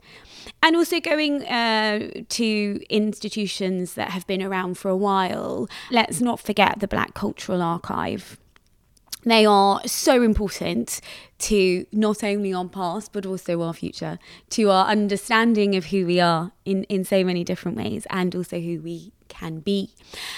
[0.63, 5.69] And also going uh, to institutions that have been around for a while.
[5.91, 8.39] Let's not forget the Black Cultural Archive
[9.23, 11.01] they are so important
[11.39, 14.19] to not only our past but also our future,
[14.51, 18.61] to our understanding of who we are in, in so many different ways, and also
[18.61, 19.91] who we can be.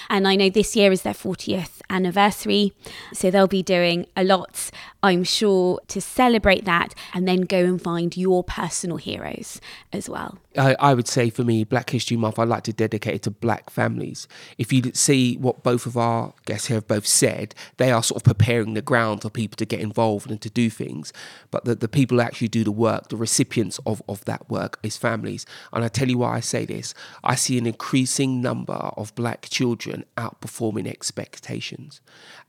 [0.08, 2.72] And I know this year is their 40th anniversary,
[3.12, 4.70] so they'll be doing a lot,
[5.02, 9.60] I'm sure, to celebrate that and then go and find your personal heroes
[9.92, 10.38] as well.
[10.56, 13.30] I, I, would say for me, Black History Month, I'd like to dedicate it to
[13.30, 14.28] black families.
[14.58, 18.20] If you see what both of our guests here have both said, they are sort
[18.20, 21.12] of preparing the ground for people to get involved and to do things.
[21.50, 24.78] But the, the people who actually do the work, the recipients of, of that work,
[24.82, 25.46] is families.
[25.72, 29.48] And I tell you why I say this I see an increasing number of black
[29.48, 32.00] children outperforming expectations.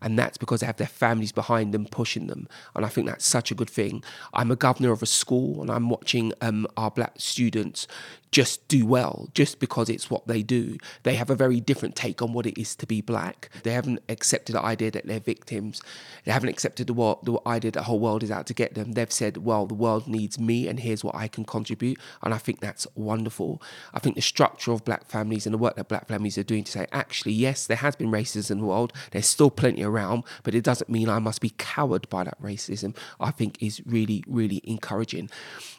[0.03, 2.47] And that's because they have their families behind them, pushing them.
[2.75, 4.03] And I think that's such a good thing.
[4.33, 7.87] I'm a governor of a school and I'm watching um, our black students
[8.33, 10.77] just do well just because it's what they do.
[11.03, 13.49] They have a very different take on what it is to be black.
[13.61, 15.81] They haven't accepted the idea that they're victims.
[16.25, 18.73] They haven't accepted the, world, the idea that the whole world is out to get
[18.73, 18.93] them.
[18.93, 21.99] They've said, well, the world needs me and here's what I can contribute.
[22.23, 23.61] And I think that's wonderful.
[23.93, 26.63] I think the structure of black families and the work that black families are doing
[26.63, 28.93] to say, actually, yes, there has been racism in the world.
[29.11, 32.95] There's still plenty around, but it doesn't mean I must be cowered by that racism.
[33.19, 35.29] I think is really, really encouraging.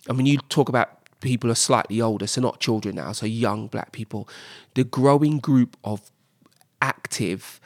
[0.08, 3.66] I mean, you talk about people are slightly older, so not children now, so young
[3.66, 4.28] black people,
[4.74, 6.10] the growing group of
[6.80, 7.60] active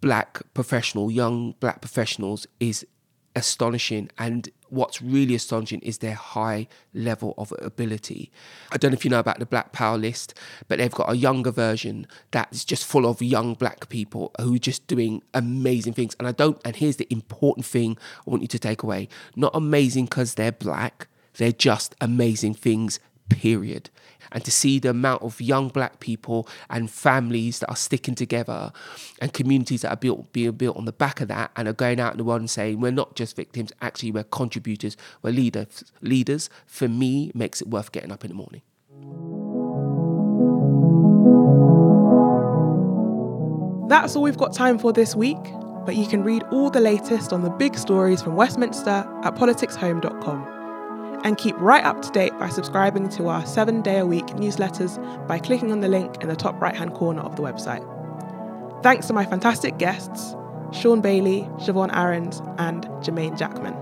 [0.00, 2.86] black professional, young black professionals is
[3.34, 4.10] astonishing.
[4.18, 8.30] And what's really astonishing is their high level of ability.
[8.72, 10.34] I don't know if you know about the Black Power list,
[10.68, 14.58] but they've got a younger version that's just full of young black people who are
[14.58, 16.16] just doing amazing things.
[16.18, 19.52] And I don't, and here's the important thing I want you to take away not
[19.54, 23.90] amazing because they're black, they're just amazing things, period.
[24.32, 28.72] And to see the amount of young black people and families that are sticking together
[29.20, 32.00] and communities that are built being built on the back of that and are going
[32.00, 35.84] out in the world and saying we're not just victims, actually we're contributors, we're leaders
[36.00, 38.62] leaders, for me makes it worth getting up in the morning.
[43.88, 45.42] That's all we've got time for this week,
[45.84, 50.59] but you can read all the latest on the big stories from Westminster at politicshome.com
[51.24, 54.98] and keep right up to date by subscribing to our seven day a week newsletters
[55.26, 57.84] by clicking on the link in the top right hand corner of the website.
[58.82, 60.34] Thanks to my fantastic guests,
[60.72, 63.74] Shaun Bailey, Siobhan Aarons, and Jermaine Jackman.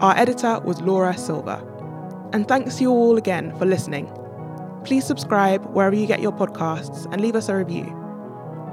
[0.00, 1.64] Our editor was Laura Silva.
[2.32, 4.10] And thanks to you all again for listening.
[4.84, 7.92] Please subscribe wherever you get your podcasts and leave us a review.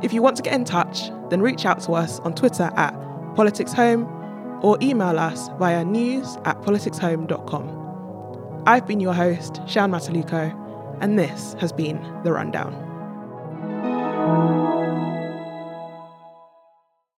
[0.01, 2.93] If you want to get in touch, then reach out to us on Twitter at
[3.35, 4.22] PoliticsHome
[4.63, 8.63] or email us via news at politicshome.com.
[8.65, 10.59] I've been your host, Shan Mataluko,
[11.01, 12.73] and this has been The Rundown.